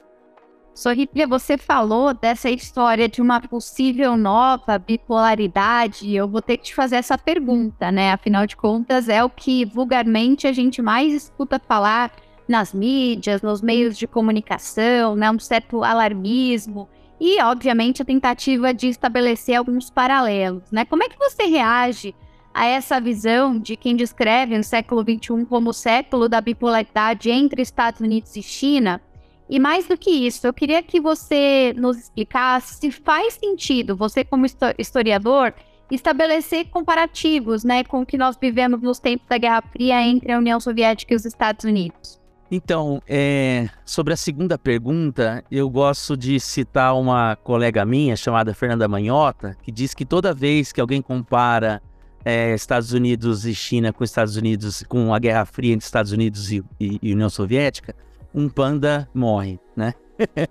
Sorripia, 0.79 1.27
você 1.27 1.59
falou 1.59 2.15
dessa 2.15 2.49
história 2.49 3.09
de 3.09 3.21
uma 3.21 3.41
possível 3.41 4.17
nova 4.17 4.79
bipolaridade. 4.79 6.15
Eu 6.15 6.29
vou 6.29 6.41
ter 6.41 6.57
que 6.57 6.67
te 6.67 6.75
fazer 6.75 6.95
essa 6.95 7.19
pergunta, 7.19 7.91
né? 7.91 8.13
Afinal 8.13 8.47
de 8.47 8.55
contas, 8.55 9.09
é 9.09 9.25
o 9.25 9.29
que 9.29 9.65
vulgarmente 9.65 10.47
a 10.47 10.53
gente 10.53 10.81
mais 10.81 11.13
escuta 11.13 11.59
falar 11.59 12.13
nas 12.47 12.73
mídias, 12.73 13.43
nos 13.43 13.61
meios 13.61 13.99
de 13.99 14.07
comunicação, 14.07 15.17
né? 15.17 15.29
Um 15.29 15.41
certo 15.41 15.83
alarmismo 15.83 16.89
e, 17.21 17.43
obviamente, 17.43 18.01
a 18.01 18.05
tentativa 18.05 18.73
de 18.73 18.87
estabelecer 18.87 19.57
alguns 19.57 19.91
paralelos. 19.91 20.71
Né? 20.71 20.85
Como 20.85 21.03
é 21.03 21.09
que 21.09 21.19
você 21.19 21.43
reage 21.47 22.15
a 22.55 22.67
essa 22.67 23.01
visão 23.01 23.59
de 23.59 23.75
quem 23.75 23.97
descreve 23.97 24.57
o 24.57 24.63
século 24.63 25.03
XXI 25.03 25.45
como 25.45 25.71
o 25.71 25.75
século 25.75 26.29
da 26.29 26.41
bipolaridade 26.41 27.33
entre 27.33 27.63
Estados 27.63 28.01
Unidos 28.01 28.37
e 28.37 28.43
China? 28.45 29.03
E 29.49 29.59
mais 29.59 29.87
do 29.87 29.97
que 29.97 30.11
isso, 30.11 30.47
eu 30.47 30.53
queria 30.53 30.83
que 30.83 31.01
você 31.01 31.73
nos 31.77 31.97
explicasse 31.97 32.75
se 32.75 32.91
faz 32.91 33.35
sentido, 33.35 33.97
você 33.97 34.23
como 34.23 34.45
historiador, 34.79 35.55
estabelecer 35.91 36.67
comparativos 36.67 37.65
né, 37.65 37.83
com 37.83 38.03
o 38.03 38.07
que 38.07 38.19
nós 38.19 38.37
vivemos 38.41 38.83
nos 38.83 38.99
tempos 38.99 39.27
da 39.27 39.39
Guerra 39.39 39.63
Fria 39.63 40.03
entre 40.07 40.33
a 40.33 40.39
União 40.39 40.61
Soviética 40.61 41.15
e 41.15 41.17
os 41.17 41.25
Estados 41.25 41.65
Unidos. 41.65 42.21
Então, 42.51 43.03
é, 43.07 43.69
sobre 43.85 44.13
a 44.15 44.17
segunda 44.17 44.57
pergunta, 44.59 45.45
eu 45.51 45.69
gosto 45.69 46.17
de 46.17 46.41
citar 46.41 46.95
uma 46.95 47.37
colega 47.37 47.85
minha 47.85 48.17
chamada 48.17 48.55
Fernanda 48.55 48.89
Manhota, 48.89 49.57
que 49.63 49.71
diz 49.71 49.93
que 49.93 50.05
toda 50.05 50.33
vez 50.33 50.73
que 50.73 50.81
alguém 50.81 51.03
compara 51.03 51.83
é, 52.25 52.55
Estados 52.55 52.93
Unidos 52.93 53.45
e 53.45 53.55
China 53.55 53.93
com 53.93 54.03
Estados 54.03 54.37
Unidos, 54.37 54.83
com 54.89 55.13
a 55.13 55.19
Guerra 55.19 55.45
Fria 55.45 55.75
entre 55.75 55.85
Estados 55.85 56.13
Unidos 56.13 56.51
e, 56.51 56.63
e, 56.81 56.99
e 57.03 57.13
União 57.13 57.29
Soviética, 57.29 57.95
um 58.35 58.49
panda 58.49 59.09
morre, 59.15 59.59
né? 59.77 59.95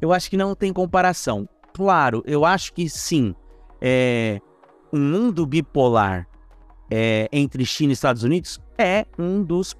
eu 0.00 0.12
acho 0.12 0.30
que 0.30 0.36
não 0.36 0.54
tem 0.54 0.72
comparação. 0.72 1.48
Claro, 1.72 2.22
eu 2.26 2.44
acho 2.44 2.72
que 2.72 2.88
sim. 2.88 3.34
É, 3.80 4.40
um 4.92 5.00
mundo 5.00 5.46
bipolar 5.46 6.28
é, 6.90 7.28
entre 7.32 7.64
China 7.64 7.90
e 7.90 7.94
Estados 7.94 8.22
Unidos 8.22 8.60
é 8.78 9.06
um 9.18 9.42
dos 9.42 9.74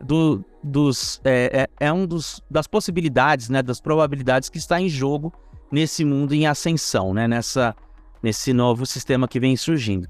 do, 0.00 0.44
dos 0.62 1.20
é, 1.24 1.68
é, 1.80 1.86
é, 1.86 1.92
um 1.92 2.06
dos 2.06 2.42
das 2.50 2.66
possibilidades, 2.66 3.48
né, 3.48 3.62
das 3.62 3.80
probabilidades 3.80 4.48
que 4.48 4.58
está 4.58 4.80
em 4.80 4.88
jogo 4.88 5.32
nesse 5.70 6.04
mundo 6.04 6.34
em 6.34 6.46
ascensão, 6.46 7.12
né, 7.12 7.28
nessa 7.28 7.74
nesse 8.22 8.52
novo 8.52 8.86
sistema 8.86 9.28
que 9.28 9.38
vem 9.38 9.56
surgindo. 9.56 10.08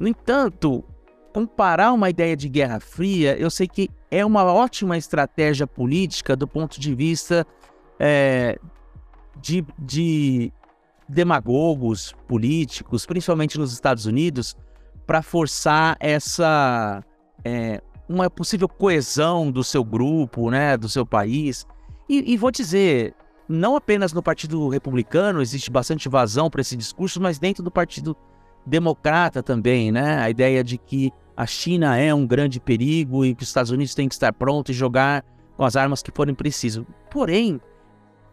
No 0.00 0.08
entanto, 0.08 0.82
comparar 1.32 1.92
uma 1.92 2.10
ideia 2.10 2.36
de 2.36 2.48
Guerra 2.48 2.78
Fria, 2.80 3.36
eu 3.38 3.50
sei 3.50 3.66
que 3.66 3.88
é 4.10 4.24
uma 4.24 4.44
ótima 4.44 4.96
estratégia 4.96 5.66
política 5.66 6.36
do 6.36 6.46
ponto 6.46 6.78
de 6.78 6.94
vista 6.94 7.46
é, 7.98 8.58
de, 9.40 9.64
de 9.78 10.52
demagogos 11.08 12.14
políticos, 12.28 13.06
principalmente 13.06 13.58
nos 13.58 13.72
Estados 13.72 14.06
Unidos, 14.06 14.56
para 15.06 15.22
forçar 15.22 15.96
essa 15.98 17.02
é, 17.44 17.80
uma 18.08 18.28
possível 18.28 18.68
coesão 18.68 19.50
do 19.50 19.64
seu 19.64 19.82
grupo, 19.82 20.50
né, 20.50 20.76
do 20.76 20.88
seu 20.88 21.06
país. 21.06 21.66
E, 22.08 22.32
e 22.32 22.36
vou 22.36 22.50
dizer, 22.50 23.14
não 23.48 23.76
apenas 23.76 24.12
no 24.12 24.22
Partido 24.22 24.68
Republicano 24.68 25.40
existe 25.40 25.70
bastante 25.70 26.08
vazão 26.08 26.50
para 26.50 26.60
esse 26.60 26.76
discurso, 26.76 27.20
mas 27.20 27.38
dentro 27.38 27.62
do 27.62 27.70
Partido 27.70 28.16
Democrata 28.64 29.42
também, 29.42 29.90
né? 29.90 30.18
A 30.18 30.30
ideia 30.30 30.62
de 30.62 30.78
que 30.78 31.12
a 31.36 31.46
China 31.46 31.96
é 31.96 32.14
um 32.14 32.26
grande 32.26 32.60
perigo 32.60 33.24
e 33.24 33.34
que 33.34 33.42
os 33.42 33.48
Estados 33.48 33.70
Unidos 33.70 33.94
têm 33.94 34.08
que 34.08 34.14
estar 34.14 34.32
pronto 34.32 34.70
e 34.70 34.74
jogar 34.74 35.24
com 35.56 35.64
as 35.64 35.76
armas 35.76 36.02
que 36.02 36.12
forem 36.14 36.34
preciso. 36.34 36.86
Porém, 37.10 37.60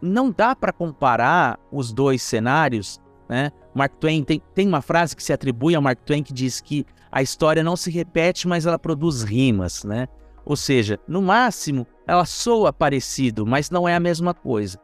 não 0.00 0.30
dá 0.30 0.54
para 0.54 0.72
comparar 0.72 1.58
os 1.70 1.92
dois 1.92 2.22
cenários, 2.22 3.00
né? 3.28 3.50
Mark 3.74 3.94
Twain 4.00 4.24
tem, 4.24 4.42
tem 4.54 4.66
uma 4.66 4.82
frase 4.82 5.14
que 5.14 5.22
se 5.22 5.32
atribui 5.32 5.74
a 5.74 5.80
Mark 5.80 6.00
Twain 6.04 6.22
que 6.22 6.32
diz 6.32 6.60
que 6.60 6.84
a 7.10 7.22
história 7.22 7.62
não 7.62 7.76
se 7.76 7.90
repete, 7.90 8.46
mas 8.46 8.66
ela 8.66 8.78
produz 8.78 9.22
rimas, 9.22 9.84
né? 9.84 10.06
Ou 10.44 10.56
seja, 10.56 10.98
no 11.06 11.20
máximo, 11.20 11.86
ela 12.06 12.24
soa 12.24 12.72
parecido, 12.72 13.46
mas 13.46 13.70
não 13.70 13.88
é 13.88 13.94
a 13.94 14.00
mesma 14.00 14.34
coisa. 14.34 14.80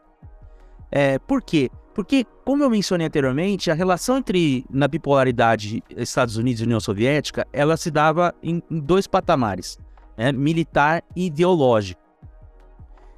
É, 0.91 1.19
por 1.19 1.43
quê? 1.43 1.71
Porque, 1.95 2.27
como 2.45 2.63
eu 2.63 2.69
mencionei 2.69 3.07
anteriormente, 3.07 3.71
a 3.71 3.75
relação 3.75 4.19
entre 4.19 4.67
na 4.71 4.87
bipolaridade 4.87 5.83
Estados 5.97 6.37
Unidos 6.37 6.61
e 6.61 6.65
União 6.65 6.79
Soviética, 6.79 7.47
ela 7.53 7.77
se 7.77 7.91
dava 7.91 8.35
em, 8.43 8.63
em 8.71 8.79
dois 8.79 9.07
patamares, 9.07 9.79
né? 10.17 10.31
militar 10.31 11.03
e 11.15 11.27
ideológico. 11.27 12.01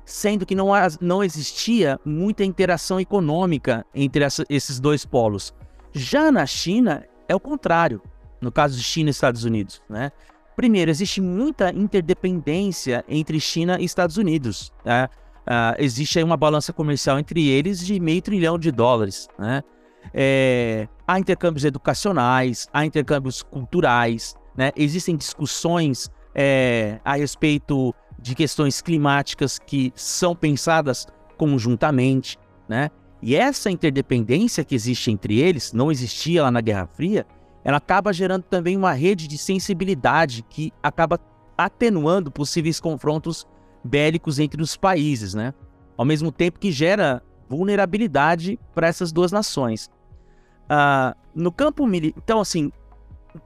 Sendo 0.05 0.47
que 0.47 0.55
não, 0.55 0.69
não 1.01 1.25
existia 1.25 1.99
muita 2.05 2.45
interação 2.45 3.01
econômica 3.01 3.85
entre 3.95 4.25
essa, 4.25 4.45
esses 4.49 4.79
dois 4.79 5.05
polos. 5.05 5.53
Já 5.93 6.31
na 6.31 6.47
China, 6.47 7.05
é 7.29 7.35
o 7.35 7.41
contrário 7.41 8.01
no 8.41 8.53
caso 8.53 8.77
de 8.77 8.83
China 8.83 9.11
e 9.11 9.13
Estados 9.13 9.45
Unidos, 9.45 9.83
né? 9.89 10.13
Primeiro, 10.59 10.91
existe 10.91 11.21
muita 11.21 11.71
interdependência 11.71 13.05
entre 13.09 13.39
China 13.39 13.79
e 13.79 13.85
Estados 13.85 14.17
Unidos. 14.17 14.73
Né? 14.85 15.09
Uh, 15.49 15.73
existe 15.79 16.19
aí 16.19 16.25
uma 16.25 16.37
balança 16.37 16.75
comercial 16.75 17.19
entre 17.19 17.49
eles 17.49 17.79
de 17.79 17.99
meio 17.99 18.21
trilhão 18.21 18.59
de 18.59 18.71
dólares. 18.71 19.29
Né? 19.39 19.63
É, 20.13 20.87
há 21.07 21.19
intercâmbios 21.19 21.65
educacionais, 21.65 22.69
há 22.71 22.85
intercâmbios 22.85 23.43
culturais, 23.43 24.37
né? 24.55 24.73
existem 24.77 25.17
discussões 25.17 26.11
é, 26.35 27.01
a 27.03 27.15
respeito 27.15 27.95
de 28.19 28.35
questões 28.35 28.83
climáticas 28.83 29.59
que 29.59 29.91
são 29.97 30.37
pensadas 30.37 31.07
conjuntamente. 31.39 32.39
Né? 32.69 32.91
E 33.23 33.35
essa 33.35 33.71
interdependência 33.71 34.63
que 34.63 34.75
existe 34.75 35.11
entre 35.11 35.41
eles, 35.41 35.73
não 35.73 35.91
existia 35.91 36.43
lá 36.43 36.51
na 36.51 36.61
Guerra 36.61 36.87
Fria, 36.93 37.27
ela 37.65 37.79
acaba 37.79 38.13
gerando 38.13 38.43
também 38.43 38.77
uma 38.77 38.93
rede 38.93 39.27
de 39.27 39.39
sensibilidade 39.39 40.45
que 40.51 40.73
acaba 40.83 41.19
atenuando 41.57 42.31
possíveis 42.31 42.79
confrontos 42.79 43.47
bélicos 43.85 44.39
entre 44.39 44.63
os 44.63 44.77
países, 44.77 45.35
né? 45.35 45.55
Ao 45.97 46.05
mesmo 46.05 46.31
tempo 46.31 46.59
que 46.59 46.71
gera 46.71 47.23
vulnerabilidade 47.49 48.59
para 48.75 48.87
essas 48.87 49.11
duas 49.11 49.33
nações. 49.33 49.91
Uh, 50.65 51.17
no 51.35 51.51
campo 51.51 51.87
militar, 51.87 52.21
então 52.23 52.41
assim, 52.41 52.71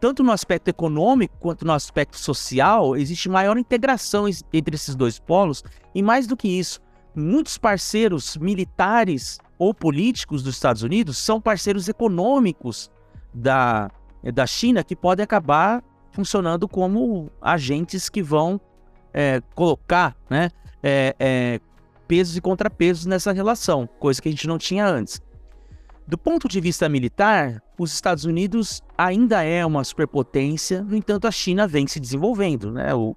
tanto 0.01 0.23
no 0.23 0.33
aspecto 0.33 0.69
econômico 0.69 1.37
quanto 1.39 1.65
no 1.65 1.73
aspecto 1.73 2.19
social, 2.19 2.97
existe 2.97 3.29
maior 3.29 3.57
integração 3.57 4.27
entre 4.53 4.75
esses 4.75 4.95
dois 4.95 5.19
polos, 5.19 5.63
e 5.95 6.03
mais 6.03 6.27
do 6.27 6.37
que 6.37 6.49
isso, 6.49 6.81
muitos 7.15 7.59
parceiros 7.59 8.37
militares 8.37 9.39
ou 9.59 9.73
políticos 9.73 10.43
dos 10.43 10.55
Estados 10.55 10.83
Unidos 10.83 11.19
são 11.19 11.41
parceiros 11.41 11.89
econômicos 11.89 12.91
da, 13.33 13.91
da 14.35 14.47
China 14.47 14.83
que 14.83 14.97
podem 14.97 15.23
acabar 15.23 15.83
funcionando 16.11 16.69
como 16.69 17.31
agentes 17.41 18.09
que 18.09 18.23
vão 18.23 18.61
é, 19.13 19.43
colocar 19.55 20.17
né, 20.29 20.51
é, 20.83 21.15
é, 21.19 21.61
pesos 22.07 22.37
e 22.37 22.41
contrapesos 22.41 23.07
nessa 23.07 23.33
relação, 23.33 23.89
coisa 23.99 24.21
que 24.21 24.29
a 24.29 24.33
gente 24.33 24.47
não 24.47 24.59
tinha 24.59 24.87
antes. 24.87 25.21
Do 26.07 26.19
ponto 26.19 26.49
de 26.49 26.61
vista 26.61 26.89
militar, 26.89 27.63
os 27.79 27.93
Estados 27.93 28.25
Unidos 28.25 28.83
ainda 28.99 29.43
é 29.43 29.65
uma 29.65 29.85
superpotência, 29.85 30.83
no 30.83 30.97
entanto, 30.97 31.27
a 31.27 31.31
China 31.31 31.67
vem 31.67 31.87
se 31.87 32.01
desenvolvendo. 32.01 32.73
Né? 32.73 32.95
O, 32.95 33.17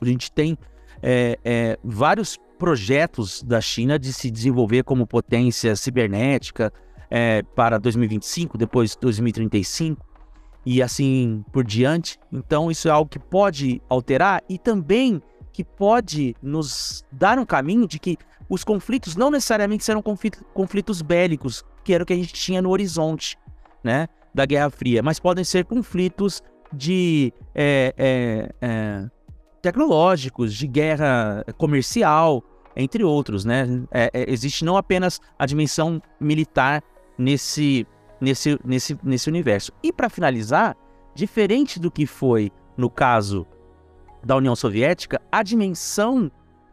a 0.00 0.04
gente 0.04 0.30
tem 0.30 0.56
é, 1.02 1.38
é, 1.44 1.78
vários 1.82 2.38
projetos 2.58 3.42
da 3.42 3.60
China 3.60 3.98
de 3.98 4.12
se 4.12 4.30
desenvolver 4.30 4.82
como 4.82 5.06
potência 5.06 5.74
cibernética 5.74 6.72
é, 7.10 7.42
para 7.54 7.78
2025, 7.78 8.58
depois 8.58 8.94
2035 8.96 10.07
e 10.70 10.82
assim 10.82 11.42
por 11.50 11.64
diante. 11.64 12.18
Então, 12.30 12.70
isso 12.70 12.88
é 12.88 12.90
algo 12.90 13.08
que 13.08 13.18
pode 13.18 13.80
alterar 13.88 14.42
e 14.50 14.58
também 14.58 15.22
que 15.50 15.64
pode 15.64 16.36
nos 16.42 17.02
dar 17.10 17.38
um 17.38 17.46
caminho 17.46 17.88
de 17.88 17.98
que 17.98 18.18
os 18.50 18.64
conflitos 18.64 19.16
não 19.16 19.30
necessariamente 19.30 19.82
serão 19.82 20.02
conflitos 20.02 21.00
bélicos, 21.00 21.64
que 21.82 21.94
era 21.94 22.02
o 22.02 22.06
que 22.06 22.12
a 22.12 22.16
gente 22.16 22.34
tinha 22.34 22.60
no 22.60 22.68
horizonte, 22.68 23.38
né, 23.82 24.08
da 24.34 24.44
Guerra 24.44 24.68
Fria, 24.68 25.02
mas 25.02 25.18
podem 25.18 25.42
ser 25.42 25.64
conflitos 25.64 26.42
de 26.70 27.32
é, 27.54 27.94
é, 27.96 28.54
é, 28.60 29.10
tecnológicos, 29.62 30.52
de 30.52 30.66
guerra 30.66 31.46
comercial, 31.56 32.44
entre 32.76 33.02
outros, 33.02 33.42
né? 33.42 33.66
É, 33.90 34.10
é, 34.12 34.30
existe 34.30 34.66
não 34.66 34.76
apenas 34.76 35.18
a 35.38 35.46
dimensão 35.46 36.00
militar 36.20 36.82
nesse, 37.16 37.86
nesse, 38.20 38.58
nesse, 38.64 38.98
nesse 39.02 39.28
universo. 39.28 39.72
E 39.82 39.92
para 39.92 40.08
finalizar, 40.08 40.76
diferente 41.14 41.78
do 41.78 41.90
que 41.90 42.06
foi 42.06 42.50
no 42.76 42.88
caso 42.88 43.46
da 44.24 44.36
União 44.36 44.54
Soviética, 44.54 45.20
a 45.30 45.42
dimensão 45.42 46.30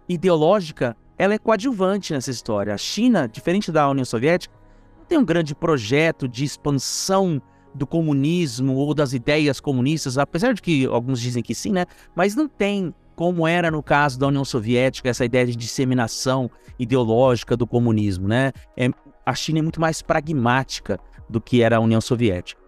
ideológica 0.07 0.95
ela 1.17 1.33
é 1.33 1.37
coadjuvante 1.37 2.13
nessa 2.13 2.31
história. 2.31 2.73
A 2.73 2.77
China, 2.77 3.27
diferente 3.27 3.71
da 3.71 3.89
União 3.89 4.05
Soviética, 4.05 4.53
não 4.97 5.05
tem 5.05 5.17
um 5.17 5.25
grande 5.25 5.55
projeto 5.55 6.27
de 6.27 6.43
expansão 6.43 7.41
do 7.73 7.85
comunismo 7.85 8.75
ou 8.75 8.93
das 8.93 9.13
ideias 9.13 9.59
comunistas, 9.59 10.17
apesar 10.17 10.53
de 10.53 10.61
que 10.61 10.85
alguns 10.85 11.19
dizem 11.19 11.43
que 11.43 11.53
sim, 11.53 11.71
né? 11.71 11.85
Mas 12.15 12.35
não 12.35 12.47
tem, 12.47 12.93
como 13.15 13.47
era 13.47 13.69
no 13.69 13.83
caso 13.83 14.17
da 14.17 14.27
União 14.27 14.45
Soviética, 14.45 15.09
essa 15.09 15.25
ideia 15.25 15.45
de 15.45 15.55
disseminação 15.55 16.49
ideológica 16.79 17.55
do 17.55 17.67
comunismo, 17.67 18.27
né? 18.27 18.51
É, 18.77 18.89
a 19.25 19.33
China 19.33 19.59
é 19.59 19.61
muito 19.61 19.81
mais 19.81 20.01
pragmática 20.01 20.99
do 21.29 21.41
que 21.41 21.61
era 21.61 21.77
a 21.77 21.79
União 21.79 22.01
Soviética. 22.01 22.65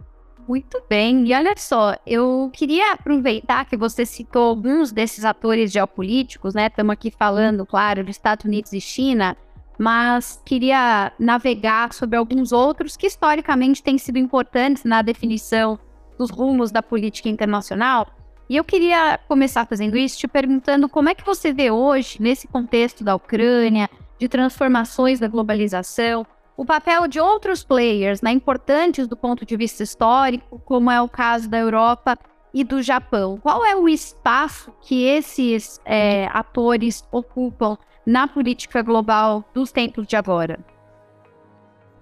Muito 0.48 0.82
bem. 0.89 1.28
E 1.28 1.34
olha 1.34 1.54
só, 1.58 1.98
eu 2.06 2.50
queria 2.54 2.93
aproveitar 2.93 3.65
que 3.65 3.76
você 3.76 4.06
citou 4.06 4.43
alguns 4.43 4.93
desses 4.93 5.26
atores 5.26 5.72
geopolíticos, 5.72 6.54
né? 6.54 6.67
Estamos 6.67 6.93
aqui 6.93 7.12
falando, 7.12 7.65
claro, 7.65 8.04
de 8.04 8.12
Estados 8.12 8.46
Unidos 8.46 8.72
e 8.72 8.80
China, 8.80 9.36
mas 9.78 10.41
queria 10.46 11.12
navegar 11.20 11.93
sobre 11.93 12.17
alguns 12.17 12.54
outros 12.54 12.96
que 12.96 13.08
historicamente 13.08 13.84
têm 13.84 13.98
sido 13.98 14.17
importantes 14.17 14.86
na 14.86 15.02
definição 15.02 15.78
dos 16.17 16.32
rumos 16.32 16.72
da 16.72 16.82
política 16.82 17.28
internacional. 17.28 18.08
E 18.50 18.56
eu 18.56 18.63
queria 18.63 19.20
começar 19.28 19.65
fazendo 19.65 19.98
isso 19.98 20.17
te 20.17 20.28
perguntando 20.30 20.88
como 20.88 21.10
é 21.10 21.15
que 21.15 21.26
você 21.26 21.52
vê 21.52 21.70
hoje, 21.70 22.22
nesse 22.22 22.48
contexto 22.48 23.04
da 23.04 23.13
Ucrânia, 23.13 23.89
de 24.17 24.30
transformações 24.30 25.20
da 25.20 25.28
globalização, 25.28 26.26
o 26.58 26.65
papel 26.65 27.08
de 27.08 27.20
outros 27.20 27.63
players, 27.63 28.20
né, 28.22 28.32
importantes 28.32 29.08
do 29.08 29.15
ponto 29.15 29.46
de 29.46 29.56
vista 29.56 29.84
histórico, 29.84 30.60
como 30.65 30.89
é 30.89 31.00
o 31.00 31.08
caso 31.08 31.48
da 31.48 31.60
Europa 31.60 32.17
e 32.52 32.63
do 32.63 32.82
Japão. 32.82 33.38
Qual 33.38 33.63
é 33.63 33.76
o 33.76 33.88
espaço 33.88 34.74
que 34.82 35.06
esses 35.06 35.80
é, 35.86 36.28
atores 36.34 37.08
ocupam 37.12 37.78
na 38.04 38.28
política 38.28 38.82
global 38.82 39.48
dos 39.54 39.72
tempos 39.72 40.08
de 40.08 40.15
agora? 40.15 40.60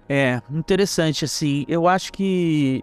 É 0.08 0.40
interessante 0.50 1.26
assim. 1.26 1.66
Eu 1.68 1.86
acho 1.86 2.12
que 2.12 2.82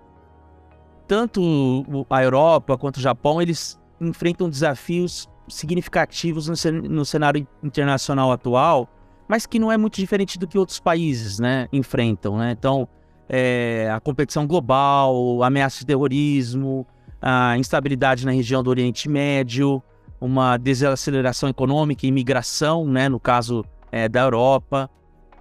tanto 1.08 2.06
a 2.10 2.24
Europa 2.24 2.78
quanto 2.78 2.98
o 2.98 3.02
Japão 3.02 3.42
eles 3.42 3.82
enfrentam 4.00 4.48
desafios 4.48 5.28
significativos 5.48 6.48
no 6.48 7.06
cenário 7.06 7.48
internacional 7.64 8.32
atual 8.32 8.88
mas 9.34 9.48
que 9.48 9.58
não 9.58 9.72
é 9.72 9.78
muito 9.78 9.96
diferente 9.96 10.38
do 10.38 10.46
que 10.46 10.60
outros 10.60 10.80
países 10.80 11.39
né, 11.39 11.67
enfrentam. 11.74 12.38
Né? 12.38 12.52
Então, 12.52 12.88
é, 13.28 13.89
a 13.91 14.00
competição 14.00 14.46
global, 14.46 15.41
ameaça 15.41 15.80
de 15.80 15.88
terrorismo, 15.88 16.86
a 17.19 17.58
instabilidade 17.58 18.28
na 18.28 18.32
região 18.32 18.62
do 18.62 18.69
Oriente 18.69 19.10
Médio, 19.10 19.82
uma 20.22 20.56
desaceleração 20.56 21.50
econômica 21.50 22.06
e 22.06 22.10
imigração, 22.10 22.86
né, 22.86 23.10
no 23.10 23.19
caso 23.19 23.65
é, 23.91 24.08
da 24.08 24.22
Europa, 24.22 24.88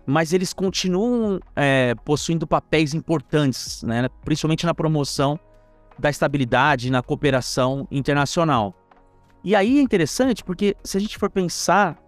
mas 0.06 0.32
eles 0.32 0.54
continuam 0.54 1.38
é, 1.54 1.94
possuindo 2.02 2.46
papéis 2.46 2.94
importantes, 2.94 3.82
né, 3.82 4.08
principalmente 4.24 4.64
na 4.64 4.72
promoção 4.72 5.38
da 5.98 6.08
estabilidade 6.08 6.90
na 6.90 7.02
cooperação 7.02 7.86
internacional. 7.90 8.74
E 9.44 9.54
aí 9.54 9.78
é 9.78 9.82
interessante 9.82 10.42
porque 10.42 10.74
se 10.82 10.96
a 10.96 11.00
gente 11.00 11.18
for 11.18 11.28
pensar 11.28 12.01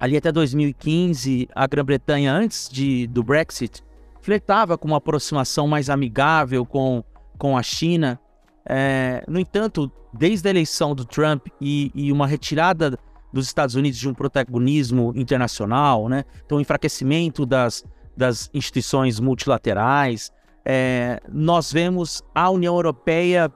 ali 0.00 0.16
até 0.16 0.32
2015, 0.32 1.46
a 1.54 1.66
Grã-Bretanha, 1.66 2.32
antes 2.32 2.70
de, 2.70 3.06
do 3.06 3.22
Brexit, 3.22 3.84
flertava 4.22 4.78
com 4.78 4.88
uma 4.88 4.96
aproximação 4.96 5.68
mais 5.68 5.90
amigável 5.90 6.64
com, 6.64 7.04
com 7.36 7.56
a 7.56 7.62
China. 7.62 8.18
É, 8.66 9.22
no 9.28 9.38
entanto, 9.38 9.92
desde 10.12 10.48
a 10.48 10.50
eleição 10.50 10.94
do 10.94 11.04
Trump 11.04 11.46
e, 11.60 11.92
e, 11.94 12.10
uma 12.10 12.26
retirada 12.26 12.98
dos 13.30 13.46
Estados 13.46 13.74
Unidos 13.74 13.98
de 13.98 14.08
um 14.08 14.14
protagonismo 14.14 15.12
internacional, 15.14 16.08
né? 16.08 16.24
então 16.44 16.58
o 16.58 16.60
enfraquecimento 16.60 17.44
das, 17.44 17.84
das 18.16 18.50
instituições 18.54 19.20
multilaterais, 19.20 20.32
é, 20.64 21.20
nós 21.28 21.72
vemos 21.72 22.22
a 22.34 22.50
União 22.50 22.74
Europeia 22.74 23.52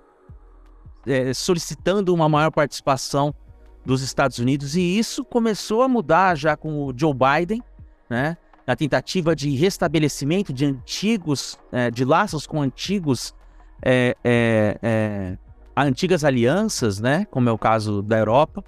é, 1.07 1.35
solicitando 1.35 2.15
uma 2.15 2.29
maior 2.29 2.51
participação 2.51 3.35
dos 3.85 4.03
Estados 4.03 4.38
Unidos, 4.38 4.77
e 4.77 4.99
isso 4.99 5.25
começou 5.25 5.83
a 5.83 5.88
mudar 5.88 6.37
já 6.37 6.57
com 6.57 6.85
o 6.85 6.92
Joe 6.97 7.12
Biden, 7.12 7.62
né? 8.09 8.37
Na 8.66 8.75
tentativa 8.75 9.37
de 9.37 9.55
restabelecimento 9.55 10.53
de 10.53 10.64
antigos, 10.64 11.59
é, 11.70 11.90
de 11.90 12.05
laços 12.05 12.47
com 12.47 12.62
antigos, 12.62 13.35
é, 13.83 14.16
é, 14.25 14.79
é, 14.83 15.38
antigas 15.77 16.25
alianças, 16.25 16.99
né? 16.99 17.27
Como 17.31 17.49
é 17.49 17.53
o 17.53 17.59
caso 17.59 18.01
da 18.01 18.18
Europa. 18.18 18.64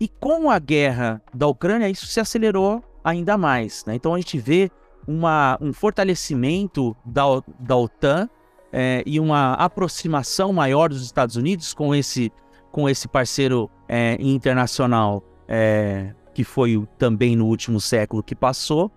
E 0.00 0.08
com 0.08 0.50
a 0.50 0.58
guerra 0.58 1.22
da 1.32 1.46
Ucrânia, 1.46 1.88
isso 1.88 2.06
se 2.06 2.20
acelerou 2.20 2.82
ainda 3.02 3.36
mais. 3.36 3.84
Né? 3.84 3.94
Então 3.94 4.14
a 4.14 4.18
gente 4.18 4.38
vê 4.38 4.70
uma, 5.06 5.58
um 5.60 5.72
fortalecimento 5.72 6.96
da, 7.04 7.22
da 7.58 7.76
OTAN 7.76 8.28
é, 8.72 9.02
e 9.06 9.18
uma 9.18 9.54
aproximação 9.54 10.52
maior 10.52 10.90
dos 10.90 11.02
Estados 11.02 11.36
Unidos 11.36 11.72
com 11.72 11.94
esse 11.94 12.30
com 12.70 12.88
esse 12.88 13.08
parceiro 13.08 13.70
é, 13.88 14.16
internacional 14.20 15.22
é, 15.48 16.14
que 16.34 16.44
foi 16.44 16.86
também 16.98 17.34
no 17.34 17.46
último 17.46 17.80
século 17.80 18.22
que 18.22 18.34
passou. 18.34 18.92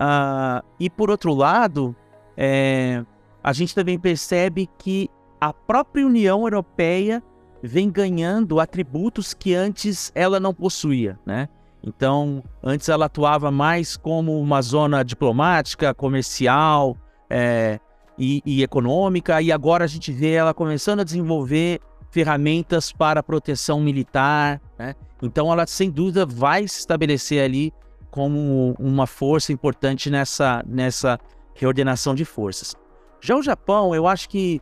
Uh, 0.00 0.64
e 0.78 0.88
por 0.88 1.10
outro 1.10 1.34
lado, 1.34 1.94
é, 2.36 3.04
a 3.44 3.52
gente 3.52 3.74
também 3.74 3.98
percebe 3.98 4.68
que 4.78 5.10
a 5.40 5.52
própria 5.52 6.06
União 6.06 6.42
Europeia 6.42 7.22
vem 7.62 7.90
ganhando 7.90 8.60
atributos 8.60 9.34
que 9.34 9.54
antes 9.54 10.10
ela 10.14 10.40
não 10.40 10.54
possuía, 10.54 11.18
né? 11.26 11.48
Então, 11.82 12.42
antes 12.62 12.88
ela 12.88 13.06
atuava 13.06 13.50
mais 13.50 13.96
como 13.96 14.38
uma 14.40 14.60
zona 14.62 15.02
diplomática, 15.02 15.94
comercial 15.94 16.96
é, 17.28 17.78
e, 18.18 18.42
e, 18.44 18.62
econômica, 18.62 19.40
e 19.40 19.50
agora 19.50 19.84
a 19.84 19.86
gente 19.86 20.12
vê 20.12 20.32
ela 20.32 20.52
começando 20.52 21.00
a 21.00 21.04
desenvolver 21.04 21.80
ferramentas 22.10 22.92
para 22.92 23.22
proteção 23.22 23.80
militar, 23.80 24.60
né? 24.78 24.94
Então 25.22 25.52
ela 25.52 25.66
sem 25.66 25.90
dúvida 25.90 26.26
vai 26.26 26.66
se 26.66 26.80
estabelecer 26.80 27.42
ali 27.42 27.72
como 28.10 28.74
uma 28.78 29.06
força 29.06 29.52
importante 29.52 30.10
nessa, 30.10 30.62
nessa 30.66 31.18
reordenação 31.54 32.14
de 32.14 32.24
forças. 32.24 32.74
Já 33.20 33.36
o 33.36 33.42
Japão, 33.42 33.94
eu 33.94 34.06
acho 34.06 34.28
que 34.28 34.60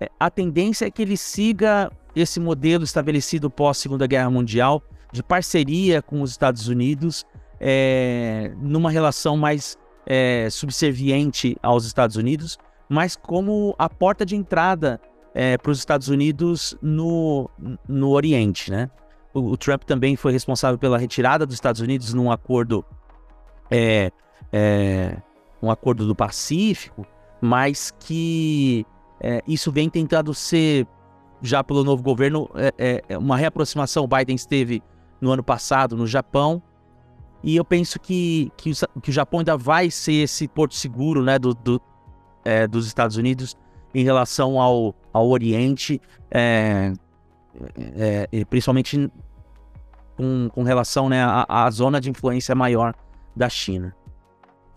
é, 0.00 0.10
a 0.18 0.30
tendência 0.30 0.86
é 0.86 0.90
que 0.90 1.02
ele 1.02 1.16
siga 1.16 1.90
esse 2.14 2.40
modelo 2.40 2.84
estabelecido 2.84 3.48
pós 3.48 3.78
Segunda 3.78 4.06
Guerra 4.06 4.30
Mundial 4.30 4.82
de 5.12 5.22
parceria 5.22 6.02
com 6.02 6.22
os 6.22 6.30
Estados 6.30 6.68
Unidos, 6.68 7.24
é, 7.58 8.52
numa 8.58 8.90
relação 8.90 9.36
mais 9.36 9.76
é, 10.06 10.48
subserviente 10.50 11.56
aos 11.62 11.84
Estados 11.84 12.16
Unidos, 12.16 12.58
mas 12.88 13.16
como 13.16 13.74
a 13.78 13.88
porta 13.88 14.26
de 14.26 14.34
entrada 14.34 15.00
é, 15.34 15.56
para 15.56 15.70
os 15.70 15.78
Estados 15.78 16.08
Unidos 16.08 16.76
no, 16.82 17.48
no 17.88 18.10
Oriente, 18.10 18.70
né? 18.70 18.90
O, 19.32 19.52
o, 19.52 19.56
Trump 19.56 19.84
também 19.84 20.16
foi 20.16 20.32
responsável 20.32 20.78
pela 20.78 20.98
retirada 20.98 21.46
dos 21.46 21.54
Estados 21.54 21.80
Unidos 21.80 22.12
num 22.12 22.30
acordo, 22.30 22.84
é, 23.70 24.10
é, 24.52 25.16
um 25.62 25.70
acordo 25.70 26.06
do 26.06 26.14
Pacífico, 26.14 27.06
mas 27.40 27.92
que 28.00 28.84
é, 29.20 29.42
isso 29.46 29.70
vem 29.70 29.88
tentando 29.88 30.34
ser 30.34 30.86
já 31.42 31.62
pelo 31.62 31.84
novo 31.84 32.02
governo 32.02 32.50
é, 32.54 33.02
é, 33.08 33.16
uma 33.16 33.36
reaproximação. 33.36 34.04
O 34.04 34.08
Biden 34.08 34.34
esteve 34.34 34.82
no 35.20 35.30
ano 35.30 35.44
passado 35.44 35.96
no 35.96 36.06
Japão 36.06 36.60
e 37.42 37.56
eu 37.56 37.64
penso 37.64 38.00
que, 38.00 38.50
que, 38.56 38.72
o, 38.72 39.00
que 39.00 39.10
o 39.10 39.12
Japão 39.12 39.40
ainda 39.40 39.56
vai 39.56 39.90
ser 39.90 40.24
esse 40.24 40.48
porto 40.48 40.74
seguro, 40.74 41.22
né, 41.22 41.38
do, 41.38 41.54
do 41.54 41.80
dos 42.70 42.86
Estados 42.86 43.18
Unidos 43.18 43.54
em 43.94 44.02
relação 44.02 44.58
ao, 44.58 44.94
ao 45.12 45.28
Oriente, 45.28 46.00
é, 46.30 46.92
é, 47.96 48.28
é 48.32 48.44
principalmente 48.44 49.10
com, 50.16 50.48
com 50.52 50.62
relação 50.62 51.08
né, 51.08 51.22
à, 51.22 51.46
à 51.48 51.70
zona 51.70 52.00
de 52.00 52.10
influência 52.10 52.54
maior 52.54 52.94
da 53.34 53.48
China. 53.48 53.94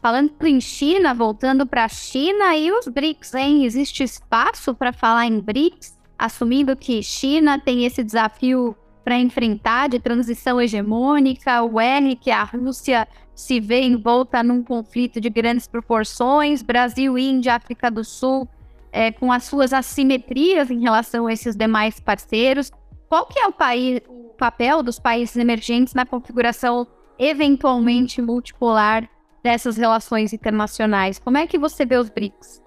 Falando 0.01 0.33
em 0.41 0.59
China, 0.59 1.13
voltando 1.13 1.65
para 1.65 1.85
a 1.85 1.89
China 1.89 2.57
e 2.57 2.71
os 2.71 2.87
BRICS, 2.87 3.35
hein? 3.35 3.65
Existe 3.65 4.03
espaço 4.03 4.75
para 4.75 4.91
falar 4.91 5.25
em 5.25 5.39
BRICS, 5.39 5.97
assumindo 6.17 6.75
que 6.75 7.01
China 7.01 7.57
tem 7.57 7.85
esse 7.85 8.03
desafio 8.03 8.75
para 9.03 9.17
enfrentar 9.17 9.89
de 9.89 9.99
transição 9.99 10.61
hegemônica, 10.61 11.61
o 11.61 11.79
R 11.79 12.15
que 12.15 12.31
a 12.31 12.43
Rússia 12.43 13.07
se 13.35 13.59
vê 13.59 13.81
envolta 13.81 14.43
num 14.43 14.63
conflito 14.63 15.19
de 15.19 15.29
grandes 15.29 15.67
proporções, 15.67 16.61
Brasil, 16.61 17.17
Índia, 17.17 17.55
África 17.55 17.89
do 17.89 18.03
Sul, 18.03 18.47
é, 18.93 19.11
com 19.11 19.31
as 19.31 19.43
suas 19.43 19.73
assimetrias 19.73 20.69
em 20.69 20.79
relação 20.79 21.25
a 21.25 21.33
esses 21.33 21.55
demais 21.55 21.99
parceiros. 21.99 22.71
Qual 23.09 23.25
que 23.25 23.39
é 23.39 23.47
o, 23.47 23.51
país, 23.51 24.01
o 24.07 24.35
papel 24.37 24.83
dos 24.83 24.99
países 24.99 25.35
emergentes 25.35 25.95
na 25.95 26.05
configuração 26.05 26.87
eventualmente 27.17 28.21
multipolar 28.21 29.09
dessas 29.43 29.77
relações 29.77 30.31
internacionais? 30.31 31.17
Como 31.17 31.37
é 31.37 31.47
que 31.47 31.57
você 31.57 31.85
vê 31.85 31.97
os 31.97 32.09
BRICS? 32.09 32.61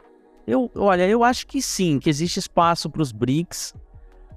Eu, 0.46 0.70
olha, 0.74 1.08
eu 1.08 1.22
acho 1.22 1.46
que 1.46 1.62
sim, 1.62 1.98
que 2.00 2.10
existe 2.10 2.38
espaço 2.40 2.90
para 2.90 3.02
os 3.02 3.12
BRICS. 3.12 3.74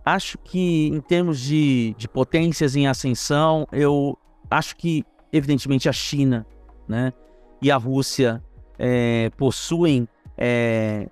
Acho 0.05 0.37
que 0.37 0.87
em 0.87 1.01
termos 1.01 1.39
de, 1.39 1.95
de 1.97 2.07
potências 2.07 2.75
em 2.75 2.87
ascensão, 2.87 3.67
eu 3.71 4.17
acho 4.49 4.75
que 4.75 5.03
evidentemente 5.31 5.89
a 5.89 5.91
China, 5.91 6.45
né, 6.87 7.13
e 7.61 7.69
a 7.69 7.77
Rússia 7.77 8.43
é, 8.77 9.29
possuem 9.37 10.07
é, 10.37 11.09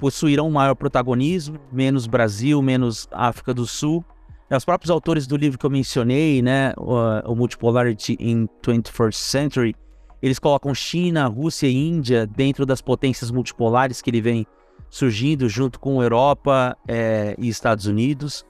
possuirão 0.00 0.50
maior 0.50 0.74
protagonismo, 0.74 1.60
menos 1.70 2.06
Brasil, 2.06 2.60
menos 2.62 3.06
África 3.12 3.52
do 3.52 3.66
Sul. 3.66 4.02
É, 4.48 4.56
os 4.56 4.64
próprios 4.64 4.90
autores 4.90 5.26
do 5.26 5.36
livro 5.36 5.58
que 5.58 5.66
eu 5.66 5.70
mencionei, 5.70 6.40
né, 6.42 6.72
o, 6.76 7.32
o 7.32 7.36
Multipolarity 7.36 8.16
in 8.18 8.48
21st 8.62 9.14
Century, 9.14 9.76
eles 10.22 10.38
colocam 10.38 10.74
China, 10.74 11.26
Rússia 11.26 11.68
e 11.68 11.76
Índia 11.76 12.26
dentro 12.26 12.64
das 12.66 12.80
potências 12.80 13.30
multipolares 13.30 14.00
que 14.00 14.10
ele 14.10 14.20
vem 14.20 14.46
surgindo 14.88 15.48
junto 15.48 15.78
com 15.78 16.02
Europa 16.02 16.76
é, 16.88 17.36
e 17.38 17.48
Estados 17.48 17.86
Unidos. 17.86 18.44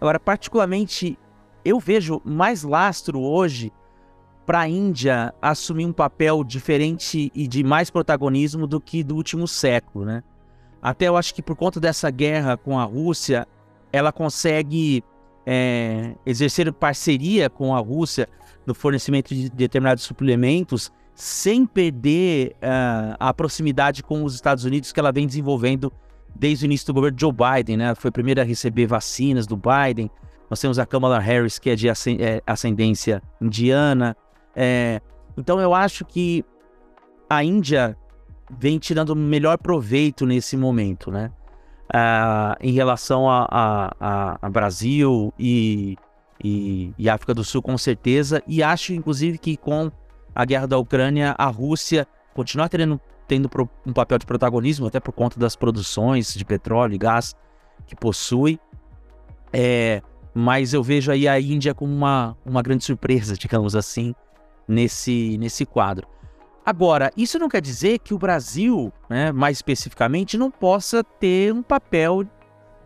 Agora, 0.00 0.18
particularmente, 0.18 1.18
eu 1.64 1.78
vejo 1.78 2.22
mais 2.24 2.62
lastro 2.62 3.20
hoje 3.20 3.72
para 4.46 4.60
a 4.60 4.68
Índia 4.68 5.34
assumir 5.42 5.86
um 5.86 5.92
papel 5.92 6.44
diferente 6.44 7.30
e 7.34 7.46
de 7.46 7.64
mais 7.64 7.90
protagonismo 7.90 8.66
do 8.66 8.80
que 8.80 9.02
do 9.02 9.14
último 9.14 9.48
século, 9.48 10.04
né? 10.04 10.22
Até 10.84 11.08
eu 11.08 11.16
acho 11.16 11.34
que 11.34 11.40
por 11.40 11.56
conta 11.56 11.80
dessa 11.80 12.10
guerra 12.10 12.58
com 12.58 12.78
a 12.78 12.84
Rússia, 12.84 13.48
ela 13.90 14.12
consegue 14.12 15.02
é, 15.46 16.14
exercer 16.26 16.70
parceria 16.74 17.48
com 17.48 17.74
a 17.74 17.78
Rússia 17.78 18.28
no 18.66 18.74
fornecimento 18.74 19.34
de 19.34 19.48
determinados 19.48 20.04
suplementos 20.04 20.92
sem 21.14 21.64
perder 21.64 22.56
uh, 22.56 23.16
a 23.18 23.32
proximidade 23.32 24.02
com 24.02 24.24
os 24.24 24.34
Estados 24.34 24.64
Unidos 24.64 24.92
que 24.92 25.00
ela 25.00 25.10
vem 25.10 25.26
desenvolvendo 25.26 25.90
desde 26.34 26.64
o 26.64 26.66
início 26.66 26.86
do 26.88 26.94
governo 26.94 27.16
Joe 27.18 27.32
Biden, 27.32 27.78
né? 27.78 27.94
Foi 27.94 28.10
a 28.10 28.12
primeira 28.12 28.42
a 28.42 28.44
receber 28.44 28.86
vacinas 28.86 29.46
do 29.46 29.56
Biden. 29.56 30.10
Nós 30.50 30.60
temos 30.60 30.78
a 30.78 30.84
Kamala 30.84 31.18
Harris, 31.18 31.58
que 31.58 31.70
é 31.70 31.76
de 31.76 31.88
é, 31.88 32.42
ascendência 32.46 33.22
indiana. 33.40 34.14
É, 34.54 35.00
então 35.38 35.60
eu 35.60 35.72
acho 35.72 36.04
que 36.04 36.44
a 37.30 37.42
Índia 37.42 37.96
vem 38.50 38.78
tirando 38.78 39.14
melhor 39.14 39.58
proveito 39.58 40.26
nesse 40.26 40.56
momento, 40.56 41.10
né? 41.10 41.30
Uh, 41.84 42.56
em 42.60 42.72
relação 42.72 43.28
a, 43.28 43.46
a, 44.00 44.38
a 44.40 44.50
Brasil 44.50 45.32
e, 45.38 45.96
e, 46.42 46.92
e, 46.98 47.08
África 47.08 47.34
do 47.34 47.44
Sul, 47.44 47.62
com 47.62 47.76
certeza. 47.76 48.42
E 48.46 48.62
acho, 48.62 48.92
inclusive, 48.92 49.38
que 49.38 49.56
com 49.56 49.90
a 50.34 50.44
guerra 50.44 50.66
da 50.66 50.78
Ucrânia, 50.78 51.34
a 51.38 51.46
Rússia 51.46 52.06
continua 52.34 52.68
tendo, 52.68 53.00
tendo 53.28 53.50
um 53.86 53.92
papel 53.92 54.18
de 54.18 54.26
protagonismo, 54.26 54.86
até 54.86 54.98
por 54.98 55.12
conta 55.12 55.38
das 55.38 55.54
produções 55.54 56.34
de 56.34 56.44
petróleo 56.44 56.94
e 56.94 56.98
gás 56.98 57.36
que 57.86 57.94
possui. 57.94 58.58
É, 59.52 60.02
mas 60.34 60.74
eu 60.74 60.82
vejo 60.82 61.12
aí 61.12 61.28
a 61.28 61.38
Índia 61.38 61.74
como 61.74 61.94
uma, 61.94 62.36
uma 62.44 62.62
grande 62.62 62.84
surpresa, 62.84 63.36
digamos 63.38 63.76
assim, 63.76 64.14
nesse, 64.66 65.38
nesse 65.38 65.64
quadro. 65.64 66.08
Agora, 66.64 67.12
isso 67.14 67.38
não 67.38 67.48
quer 67.48 67.60
dizer 67.60 67.98
que 67.98 68.14
o 68.14 68.18
Brasil, 68.18 68.90
né, 69.08 69.30
mais 69.30 69.58
especificamente, 69.58 70.38
não 70.38 70.50
possa 70.50 71.04
ter 71.04 71.52
um 71.52 71.62
papel, 71.62 72.24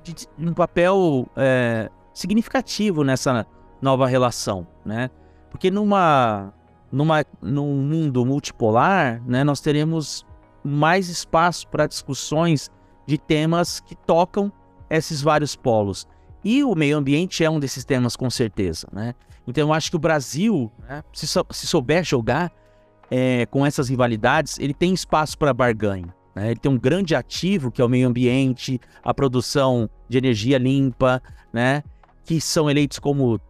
de, 0.03 0.15
um 0.37 0.53
papel 0.53 1.29
é, 1.37 1.89
significativo 2.13 3.05
nessa 3.05 3.47
nova 3.81 4.07
relação, 4.09 4.67
né? 4.85 5.09
Porque 5.49 5.71
numa, 5.71 6.53
numa, 6.91 7.25
num 7.41 7.81
mundo 7.81 8.27
multipolar, 8.27 9.23
né, 9.25 9.45
nós 9.45 9.61
teremos 9.61 10.27
mais 10.65 11.09
espaço 11.09 11.69
para 11.69 11.87
discussões 11.87 12.71
de 13.07 13.17
temas 13.17 13.79
que 13.79 13.95
tocam 13.95 14.53
esses 14.91 15.23
vários 15.23 15.55
polos. 15.55 16.07
E 16.45 16.65
o 16.65 16.75
meio 16.75 16.99
ambiente 16.99 17.45
é 17.45 17.51
um 17.51 17.61
desses 17.61 17.85
temas, 17.85 18.17
com 18.17 18.29
certeza, 18.29 18.89
né? 18.93 19.15
Então 19.47 19.69
eu 19.69 19.73
acho 19.73 19.91
que 19.91 19.97
o 19.97 20.01
Brasil, 20.01 20.71
né, 20.81 21.03
se, 21.13 21.27
se 21.27 21.67
souber 21.67 22.05
jogar 22.05 22.53
é, 23.11 23.47
com 23.47 23.65
essas 23.65 23.89
rivalidades, 23.89 24.59
ele 24.59 24.75
tem 24.75 24.93
espaço 24.93 25.37
para 25.39 25.53
barganha. 25.53 26.15
Né? 26.35 26.51
Ele 26.51 26.61
tem 26.61 26.71
um 26.71 26.79
grande 26.79 27.15
ativo, 27.15 27.71
que 27.71 27.81
é 27.81 27.85
o 27.85 27.89
meio 27.89 28.09
ambiente, 28.09 28.81
a 29.03 29.13
produção 29.13 29.89
de 30.09 30.19
energia 30.19 30.59
limpa, 30.59 31.23
né? 31.53 31.83
que 32.25 32.41
são 32.41 32.71
eleitos 32.71 32.99
como 32.99 33.41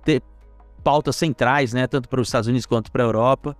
pautas 0.83 1.17
centrais, 1.17 1.73
né? 1.73 1.87
tanto 1.87 2.09
para 2.09 2.21
os 2.21 2.29
Estados 2.29 2.49
Unidos 2.49 2.67
quanto 2.67 2.91
para 2.91 3.03
a 3.03 3.07
Europa. 3.07 3.57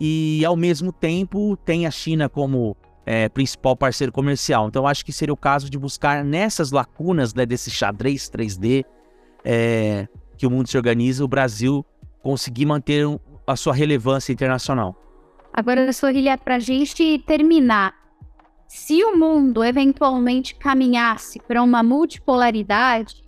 E, 0.00 0.44
ao 0.44 0.56
mesmo 0.56 0.92
tempo, 0.92 1.56
tem 1.58 1.86
a 1.86 1.90
China 1.90 2.28
como 2.28 2.76
é, 3.06 3.28
principal 3.28 3.76
parceiro 3.76 4.12
comercial. 4.12 4.66
Então, 4.66 4.86
acho 4.86 5.04
que 5.04 5.12
seria 5.12 5.32
o 5.32 5.36
caso 5.36 5.70
de 5.70 5.78
buscar 5.78 6.24
nessas 6.24 6.72
lacunas 6.72 7.32
né, 7.32 7.46
desse 7.46 7.70
xadrez 7.70 8.28
3D 8.30 8.84
é, 9.44 10.08
que 10.36 10.46
o 10.46 10.50
mundo 10.50 10.68
se 10.68 10.76
organiza, 10.76 11.24
o 11.24 11.28
Brasil 11.28 11.84
conseguir 12.22 12.66
manter 12.66 13.06
a 13.46 13.54
sua 13.54 13.74
relevância 13.74 14.32
internacional. 14.32 14.96
Agora, 15.56 15.92
Sorrilha, 15.92 16.36
para 16.36 16.56
a 16.56 16.58
gente 16.58 17.20
terminar, 17.20 17.94
se 18.66 19.04
o 19.04 19.16
mundo 19.16 19.62
eventualmente 19.62 20.56
caminhasse 20.56 21.38
para 21.38 21.62
uma 21.62 21.80
multipolaridade, 21.80 23.22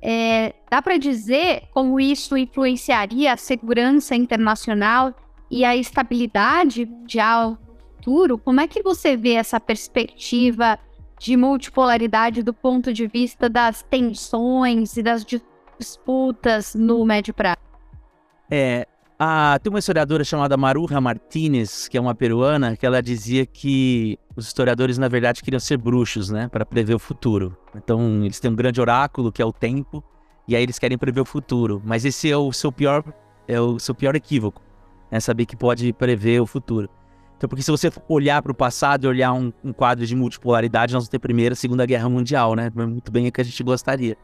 é, 0.00 0.54
dá 0.70 0.80
para 0.80 0.96
dizer 0.96 1.64
como 1.72 1.98
isso 1.98 2.36
influenciaria 2.36 3.32
a 3.32 3.36
segurança 3.36 4.14
internacional 4.14 5.12
e 5.50 5.64
a 5.64 5.74
estabilidade 5.74 6.86
mundial 6.86 7.58
no 7.66 7.96
futuro? 7.96 8.38
Como 8.38 8.60
é 8.60 8.68
que 8.68 8.80
você 8.80 9.16
vê 9.16 9.32
essa 9.32 9.58
perspectiva 9.58 10.78
de 11.18 11.36
multipolaridade 11.36 12.44
do 12.44 12.54
ponto 12.54 12.92
de 12.92 13.08
vista 13.08 13.48
das 13.48 13.82
tensões 13.82 14.96
e 14.96 15.02
das 15.02 15.26
disputas 15.78 16.76
no 16.76 17.04
médio 17.04 17.34
prazo? 17.34 17.58
É, 18.48 18.86
a, 19.24 19.56
tem 19.60 19.70
uma 19.70 19.78
historiadora 19.78 20.24
chamada 20.24 20.56
Maruja 20.56 21.00
Martinez, 21.00 21.86
que 21.86 21.96
é 21.96 22.00
uma 22.00 22.12
peruana, 22.12 22.76
que 22.76 22.84
ela 22.84 23.00
dizia 23.00 23.46
que 23.46 24.18
os 24.34 24.48
historiadores, 24.48 24.98
na 24.98 25.06
verdade, 25.06 25.44
queriam 25.44 25.60
ser 25.60 25.76
bruxos, 25.76 26.28
né? 26.28 26.48
Para 26.48 26.66
prever 26.66 26.94
o 26.94 26.98
futuro. 26.98 27.56
Então, 27.76 28.24
eles 28.24 28.40
têm 28.40 28.50
um 28.50 28.56
grande 28.56 28.80
oráculo, 28.80 29.30
que 29.30 29.40
é 29.40 29.44
o 29.44 29.52
tempo, 29.52 30.02
e 30.48 30.56
aí 30.56 30.62
eles 30.64 30.76
querem 30.76 30.98
prever 30.98 31.20
o 31.20 31.24
futuro. 31.24 31.80
Mas 31.84 32.04
esse 32.04 32.28
é 32.28 32.36
o 32.36 32.52
seu 32.52 32.72
pior, 32.72 33.04
é 33.46 33.60
o 33.60 33.78
seu 33.78 33.94
pior 33.94 34.16
equívoco, 34.16 34.60
é 35.08 35.20
saber 35.20 35.46
que 35.46 35.54
pode 35.54 35.92
prever 35.92 36.40
o 36.40 36.46
futuro. 36.46 36.88
Então, 37.36 37.48
porque 37.48 37.62
se 37.62 37.70
você 37.70 37.92
olhar 38.08 38.42
para 38.42 38.50
o 38.50 38.54
passado 38.56 39.04
e 39.04 39.06
olhar 39.06 39.32
um, 39.32 39.52
um, 39.62 39.72
quadro 39.72 40.04
de 40.04 40.16
multipolaridade, 40.16 40.94
nós 40.94 41.04
vamos 41.04 41.08
ter 41.08 41.20
Primeira 41.20 41.52
e 41.52 41.56
Segunda 41.56 41.86
Guerra 41.86 42.08
Mundial, 42.08 42.56
né? 42.56 42.72
Muito 42.74 43.12
bem 43.12 43.28
é 43.28 43.30
que 43.30 43.40
a 43.40 43.44
gente 43.44 43.62
gostaria. 43.62 44.16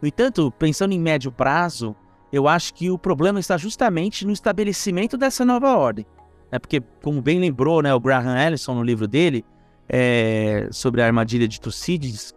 No 0.00 0.06
entanto, 0.06 0.52
pensando 0.56 0.92
em 0.92 1.00
médio 1.00 1.32
prazo, 1.32 1.96
eu 2.32 2.46
acho 2.46 2.74
que 2.74 2.90
o 2.90 2.98
problema 2.98 3.40
está 3.40 3.56
justamente 3.56 4.26
no 4.26 4.32
estabelecimento 4.32 5.16
dessa 5.16 5.44
nova 5.44 5.76
ordem. 5.76 6.06
É 6.50 6.58
porque, 6.58 6.80
como 7.02 7.22
bem 7.22 7.38
lembrou 7.38 7.82
né, 7.82 7.94
o 7.94 8.00
Graham 8.00 8.34
Allison 8.34 8.74
no 8.74 8.82
livro 8.82 9.06
dele, 9.06 9.44
é, 9.88 10.68
sobre 10.70 11.02
a 11.02 11.06
armadilha 11.06 11.46
de 11.46 11.60
Tucídides, 11.60 12.34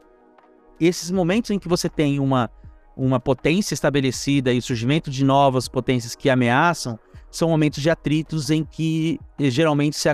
esses 0.80 1.12
momentos 1.12 1.52
em 1.52 1.60
que 1.60 1.68
você 1.68 1.88
tem 1.88 2.20
uma, 2.20 2.50
uma 2.96 3.20
potência 3.20 3.74
estabelecida 3.74 4.52
e 4.52 4.58
o 4.58 4.62
surgimento 4.62 5.10
de 5.10 5.24
novas 5.24 5.68
potências 5.68 6.16
que 6.16 6.30
ameaçam, 6.30 7.00
são 7.30 7.50
momentos 7.50 7.82
de 7.82 7.90
atritos 7.90 8.50
em 8.50 8.64
que 8.64 9.20
eh, 9.40 9.50
geralmente 9.50 9.98
se 9.98 10.10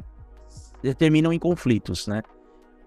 terminam 0.98 1.34
em 1.34 1.40
conflitos, 1.40 2.08
né? 2.08 2.22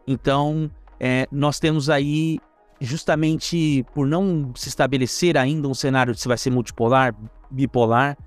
Então, 0.06 0.70
é, 0.98 1.26
nós 1.30 1.58
temos 1.58 1.90
aí, 1.90 2.38
justamente 2.84 3.84
por 3.94 4.06
não 4.06 4.52
se 4.56 4.68
estabelecer 4.68 5.36
ainda 5.38 5.68
um 5.68 5.74
cenário 5.74 6.12
de 6.12 6.20
se 6.20 6.28
vai 6.28 6.36
ser 6.36 6.50
multipolar, 6.50 7.14
bipolar, 7.50 8.18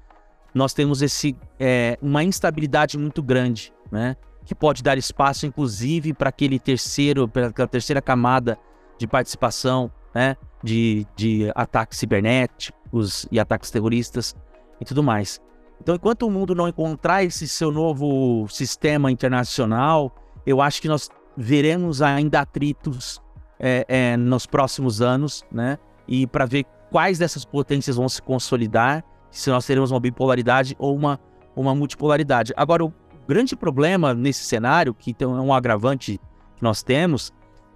nós 0.54 0.74
temos 0.74 1.02
esse, 1.02 1.36
é, 1.60 1.98
uma 2.02 2.24
instabilidade 2.24 2.98
muito 2.98 3.22
grande, 3.22 3.74
né? 3.92 4.16
Que 4.46 4.56
pode 4.56 4.82
dar 4.82 4.98
espaço, 4.98 5.46
inclusive, 5.46 6.14
para 6.14 6.30
aquele 6.30 6.58
terceiro, 6.58 7.28
para 7.28 7.48
aquela 7.48 7.68
terceira 7.68 8.02
camada 8.02 8.58
de 8.98 9.06
participação, 9.06 9.92
né? 10.14 10.38
De, 10.64 11.06
de 11.16 11.52
ataques 11.54 12.00
cibernéticos 12.00 13.28
e 13.30 13.40
ataques 13.40 13.70
terroristas 13.70 14.34
e 14.80 14.86
tudo 14.86 15.04
mais. 15.04 15.42
Então, 15.82 15.96
enquanto 15.96 16.26
o 16.26 16.32
mundo 16.32 16.56
não 16.56 16.70
encontrar 16.70 17.24
esse 17.24 17.48
seu 17.50 17.70
novo 17.70 18.48
sistema 18.48 19.12
internacional, 19.12 20.16
eu 20.46 20.62
acho 20.62 20.82
que 20.82 20.88
nós 20.88 21.10
veremos 21.36 22.02
ainda 22.02 22.40
atritos 22.40 23.22
é, 23.60 23.86
é, 23.88 24.18
nos 24.18 24.46
próximos 24.46 25.02
anos, 25.02 25.44
né? 25.52 25.78
E 26.08 26.28
para 26.28 26.46
ver 26.46 26.66
quais 26.90 27.18
dessas 27.18 27.44
potências 27.44 27.96
vão 27.96 28.08
se 28.08 28.22
consolidar, 28.22 29.04
se 29.32 29.50
nós 29.50 29.66
teremos 29.66 29.92
uma 29.92 30.00
bipolaridade 30.00 30.76
ou 30.80 30.96
uma, 30.96 31.20
uma 31.56 31.76
multipolaridade. 31.76 32.54
Agora, 32.56 32.86
o 32.86 32.94
grande 33.28 33.56
problema 33.56 34.14
nesse 34.14 34.44
cenário, 34.44 34.94
que 34.94 35.12
então 35.12 35.38
é 35.38 35.42
um 35.42 35.54
agravante 35.54 36.20
que 36.56 36.64
nós 36.64 36.84
temos, 36.84 37.34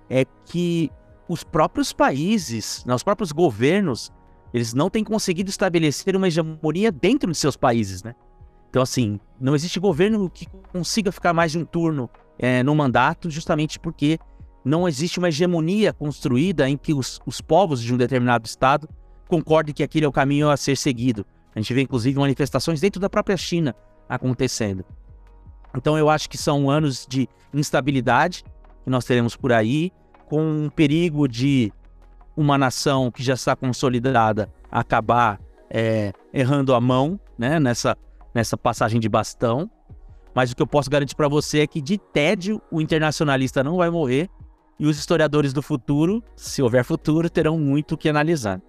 é 0.10 0.26
que 0.46 0.92
os 1.28 1.44
próprios 1.44 1.94
países, 1.94 2.84
né, 2.86 2.96
os 2.96 3.04
próprios 3.04 3.32
governos, 3.32 4.12
eles 4.54 4.74
não 4.74 4.90
têm 4.90 5.04
conseguido 5.04 5.50
estabelecer 5.50 6.16
uma 6.16 6.28
hegemonia 6.28 6.92
dentro 6.92 7.32
de 7.32 7.38
seus 7.38 7.56
países, 7.56 8.02
né? 8.02 8.16
Então, 8.70 8.82
assim, 8.82 9.20
não 9.40 9.56
existe 9.56 9.80
governo 9.80 10.30
que 10.30 10.48
consiga 10.72 11.12
ficar 11.12 11.34
mais 11.34 11.52
de 11.52 11.58
um 11.58 11.66
turno 11.66 12.10
é, 12.38 12.62
no 12.64 12.76
mandato, 12.76 13.30
justamente 13.30 13.80
porque 13.80 14.20
não 14.64 14.88
existe 14.88 15.20
uma 15.20 15.30
hegemonia 15.30 15.94
construída 15.94 16.70
em 16.70 16.78
que 16.78 16.94
os, 16.94 17.20
os 17.26 17.42
povos 17.42 17.82
de 17.82 17.94
um 17.94 17.98
determinado 17.98 18.46
estado 18.46 18.90
concordem 19.28 19.74
que 19.74 19.84
aquele 19.84 20.06
é 20.06 20.08
o 20.08 20.12
caminho 20.12 20.50
a 20.50 20.58
ser 20.58 20.76
seguido. 20.76 21.26
A 21.56 21.60
gente 21.60 21.74
vê, 21.74 21.82
inclusive, 21.82 22.20
manifestações 22.20 22.82
dentro 22.82 23.00
da 23.00 23.10
própria 23.10 23.38
China 23.38 23.76
acontecendo. 24.08 24.84
Então, 25.76 25.98
eu 25.98 26.10
acho 26.10 26.30
que 26.30 26.38
são 26.38 26.70
anos 26.70 27.06
de 27.08 27.28
instabilidade 27.54 28.44
que 28.84 28.90
nós 28.90 29.06
teremos 29.06 29.36
por 29.36 29.52
aí, 29.52 29.92
com 30.28 30.42
um 30.42 30.70
perigo 30.70 31.28
de 31.28 31.72
uma 32.36 32.58
nação 32.58 33.12
que 33.12 33.22
já 33.22 33.34
está 33.34 33.56
consolidada 33.56 34.52
acabar 34.72 35.40
é, 35.70 36.14
errando 36.34 36.74
a 36.74 36.82
mão 36.82 37.20
né, 37.38 37.60
nessa, 37.60 37.98
nessa 38.34 38.58
passagem 38.58 39.00
de 39.00 39.10
bastão. 39.10 39.70
Mas 40.34 40.52
o 40.52 40.56
que 40.56 40.62
eu 40.62 40.68
posso 40.68 40.90
garantir 40.90 41.16
para 41.16 41.28
você 41.28 41.62
é 41.62 41.68
que 41.68 41.82
de 41.82 41.98
tédio 41.98 42.62
o 42.72 42.80
internacionalista 42.80 43.64
não 43.64 43.78
vai 43.78 43.90
morrer 43.90 44.30
e 44.80 44.88
os 44.88 44.98
historiadores 44.98 45.52
do 45.52 45.62
futuro, 45.62 46.24
se 46.36 46.62
houver 46.62 46.84
futuro, 46.84 47.30
terão 47.30 47.60
muito 47.60 47.96
o 47.96 47.98
que 47.98 48.08
analisar. 48.08 48.62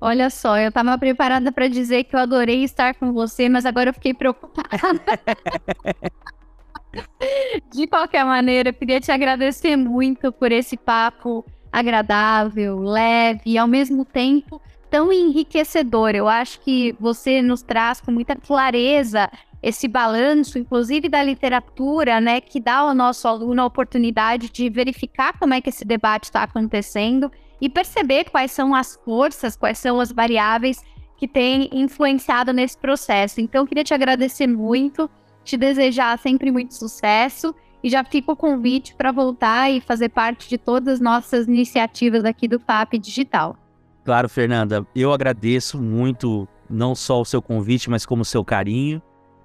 Olha 0.00 0.30
só, 0.30 0.58
eu 0.58 0.68
estava 0.68 0.96
preparada 0.98 1.50
para 1.50 1.68
dizer 1.68 2.04
que 2.04 2.14
eu 2.14 2.20
adorei 2.20 2.64
estar 2.64 2.94
com 2.94 3.12
você, 3.12 3.48
mas 3.48 3.66
agora 3.66 3.90
eu 3.90 3.94
fiquei 3.94 4.14
preocupada. 4.14 4.68
De 7.72 7.86
qualquer 7.86 8.24
maneira, 8.24 8.70
eu 8.70 8.74
queria 8.74 9.00
te 9.00 9.10
agradecer 9.10 9.76
muito 9.76 10.32
por 10.32 10.52
esse 10.52 10.76
papo 10.76 11.44
agradável, 11.70 12.80
leve 12.80 13.42
e 13.46 13.58
ao 13.58 13.68
mesmo 13.68 14.04
tempo 14.04 14.60
tão 14.90 15.12
enriquecedor. 15.12 16.14
Eu 16.14 16.28
acho 16.28 16.60
que 16.60 16.94
você 16.98 17.42
nos 17.42 17.62
traz 17.62 18.00
com 18.00 18.10
muita 18.10 18.36
clareza 18.36 19.30
esse 19.66 19.88
balanço, 19.88 20.60
inclusive 20.60 21.08
da 21.08 21.20
literatura, 21.24 22.20
né, 22.20 22.40
que 22.40 22.60
dá 22.60 22.76
ao 22.76 22.94
nosso 22.94 23.26
aluno 23.26 23.62
a 23.62 23.64
oportunidade 23.64 24.48
de 24.48 24.70
verificar 24.70 25.36
como 25.40 25.54
é 25.54 25.60
que 25.60 25.70
esse 25.70 25.84
debate 25.84 26.26
está 26.26 26.44
acontecendo 26.44 27.32
e 27.60 27.68
perceber 27.68 28.30
quais 28.30 28.52
são 28.52 28.76
as 28.76 28.94
forças, 29.04 29.56
quais 29.56 29.78
são 29.78 29.98
as 29.98 30.12
variáveis 30.12 30.84
que 31.16 31.26
têm 31.26 31.68
influenciado 31.72 32.52
nesse 32.52 32.78
processo. 32.78 33.40
Então, 33.40 33.66
queria 33.66 33.82
te 33.82 33.92
agradecer 33.92 34.46
muito, 34.46 35.10
te 35.42 35.56
desejar 35.56 36.16
sempre 36.20 36.52
muito 36.52 36.72
sucesso 36.72 37.52
e 37.82 37.90
já 37.90 38.04
fica 38.04 38.30
o 38.30 38.36
convite 38.36 38.94
para 38.94 39.10
voltar 39.10 39.68
e 39.68 39.80
fazer 39.80 40.10
parte 40.10 40.48
de 40.48 40.58
todas 40.58 40.94
as 40.94 41.00
nossas 41.00 41.48
iniciativas 41.48 42.24
aqui 42.24 42.46
do 42.46 42.60
FAP 42.60 43.00
Digital. 43.00 43.56
Claro, 44.04 44.28
Fernanda, 44.28 44.86
eu 44.94 45.12
agradeço 45.12 45.76
muito 45.76 46.46
não 46.70 46.94
só 46.94 47.20
o 47.20 47.24
seu 47.24 47.42
convite, 47.42 47.90
mas 47.90 48.06
como 48.06 48.22
o 48.22 48.24
seu 48.24 48.44
carinho. 48.44 49.02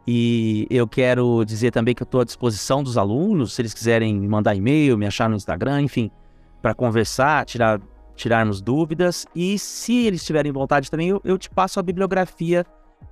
E 0.08 0.68
eu 0.70 0.88
quero 0.88 1.44
dizer 1.46 1.72
também 1.72 1.94
que 1.94 2.02
eu 2.02 2.06
estou 2.06 2.22
à 2.22 2.24
disposição 2.24 2.84
dos 2.84 2.98
alunos, 2.98 3.54
se 3.54 3.62
eles 3.62 3.74
quiserem 3.74 4.16
me 4.16 4.28
mandar 4.28 4.56
e-mail, 4.56 4.98
me 4.98 5.06
achar 5.06 5.30
no 5.30 5.36
Instagram, 5.36 5.84
enfim, 5.84 6.10
para 6.62 6.74
conversar, 6.74 7.46
tirar, 7.46 7.80
tirarmos 8.16 8.62
dúvidas. 8.62 9.26
E 9.36 9.60
se 9.60 10.06
eles 10.08 10.26
tiverem 10.26 10.52
vontade 10.52 10.90
também, 10.90 11.10
eu, 11.10 11.22
eu 11.24 11.38
te 11.38 11.50
passo 11.50 11.80
a 11.80 11.84
bibliografia 11.84 12.66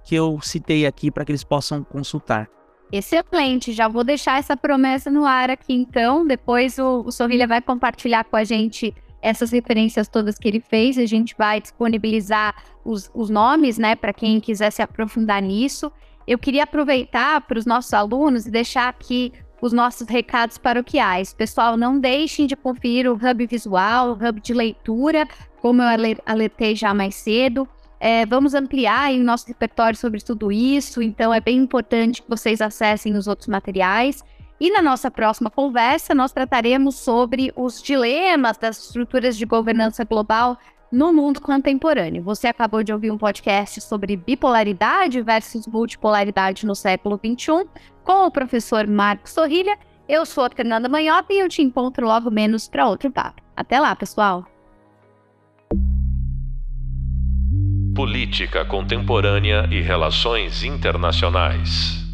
que 0.04 0.16
eu 0.16 0.40
citei 0.42 0.86
aqui 0.86 1.12
para 1.12 1.24
que 1.24 1.32
eles 1.32 1.44
possam 1.44 1.84
consultar. 1.84 2.50
Excelente, 2.92 3.72
já 3.72 3.88
vou 3.88 4.04
deixar 4.04 4.40
essa 4.40 4.58
promessa 4.58 5.12
no 5.12 5.26
ar 5.26 5.52
aqui 5.52 5.74
então. 5.74 6.26
Depois 6.26 6.80
o, 6.80 7.04
o 7.06 7.12
Sorrilha 7.12 7.48
vai 7.48 7.62
compartilhar 7.62 8.24
com 8.24 8.36
a 8.36 8.44
gente 8.44 8.96
essas 9.22 9.52
referências 9.52 10.08
todas 10.08 10.40
que 10.40 10.48
ele 10.48 10.60
fez. 10.60 10.98
A 10.98 11.06
gente 11.06 11.36
vai 11.38 11.62
disponibilizar 11.62 12.56
os, 12.84 13.12
os 13.14 13.30
nomes, 13.30 13.78
né, 13.78 13.96
para 13.96 14.12
quem 14.12 14.40
quiser 14.40 14.72
se 14.72 14.82
aprofundar 14.82 15.42
nisso. 15.42 15.92
Eu 16.30 16.38
queria 16.38 16.62
aproveitar 16.62 17.42
para 17.42 17.58
os 17.58 17.66
nossos 17.66 17.92
alunos 17.92 18.46
e 18.46 18.52
deixar 18.52 18.88
aqui 18.88 19.34
os 19.60 19.74
nossos 19.74 20.08
recados 20.08 20.60
paroquiais. 20.60 21.34
Pessoal, 21.34 21.76
não 21.76 22.00
deixem 22.00 22.46
de 22.46 22.56
conferir 22.56 23.12
o 23.12 23.16
Hub 23.16 23.48
Visual, 23.48 24.10
o 24.10 24.14
Hub 24.14 24.40
de 24.40 24.54
Leitura, 24.54 25.28
como 25.60 25.82
eu 25.82 25.88
alertei 26.24 26.76
já 26.76 26.94
mais 26.94 27.16
cedo. 27.16 27.68
É, 28.00 28.28
vamos 28.28 28.54
ampliar 28.54 29.12
o 29.12 29.24
nosso 29.24 29.48
repertório 29.48 29.98
sobre 29.98 30.22
tudo 30.22 30.52
isso, 30.52 31.02
então 31.02 31.34
é 31.34 31.42
bem 31.42 31.58
importante 31.58 32.22
que 32.22 32.30
vocês 32.30 32.62
acessem 32.62 33.18
os 33.18 33.26
outros 33.26 33.48
materiais. 33.48 34.24
E 34.60 34.70
na 34.70 34.84
nossa 34.84 35.10
próxima 35.10 35.50
conversa, 35.50 36.14
nós 36.14 36.32
trataremos 36.32 36.94
sobre 36.98 37.52
os 37.56 37.82
dilemas 37.82 38.56
das 38.56 38.78
estruturas 38.78 39.36
de 39.36 39.48
governança 39.48 40.04
global 40.04 40.60
no 40.92 41.14
mundo 41.14 41.42
contemporâneo. 41.42 42.24
Você 42.24 42.48
acabou 42.48 42.84
de 42.84 42.92
ouvir 42.92 43.12
um 43.12 43.18
podcast 43.18 43.82
sobre 43.82 44.16
bipolaridade 44.16 45.22
versus 45.22 45.68
multipolaridade 45.68 46.66
no 46.66 46.76
século 46.76 47.20
XXI, 47.20 47.68
com 48.04 48.26
o 48.26 48.32
professor 48.32 48.88
Marcos 48.88 49.32
Sorrilha. 49.32 49.78
Eu 50.08 50.26
sou 50.26 50.46
a 50.46 50.50
Fernanda 50.50 50.90
Manhota 50.90 51.32
e 51.32 51.40
eu 51.40 51.48
te 51.48 51.62
encontro 51.62 52.08
logo 52.08 52.32
menos 52.32 52.68
para 52.68 52.88
outro 52.88 53.12
papo. 53.12 53.42
Até 53.56 53.80
lá, 53.80 53.96
pessoal! 53.96 54.46
Política 57.96 58.64
Contemporânea 58.66 59.68
e 59.70 59.82
Relações 59.82 60.64
Internacionais. 60.64 62.09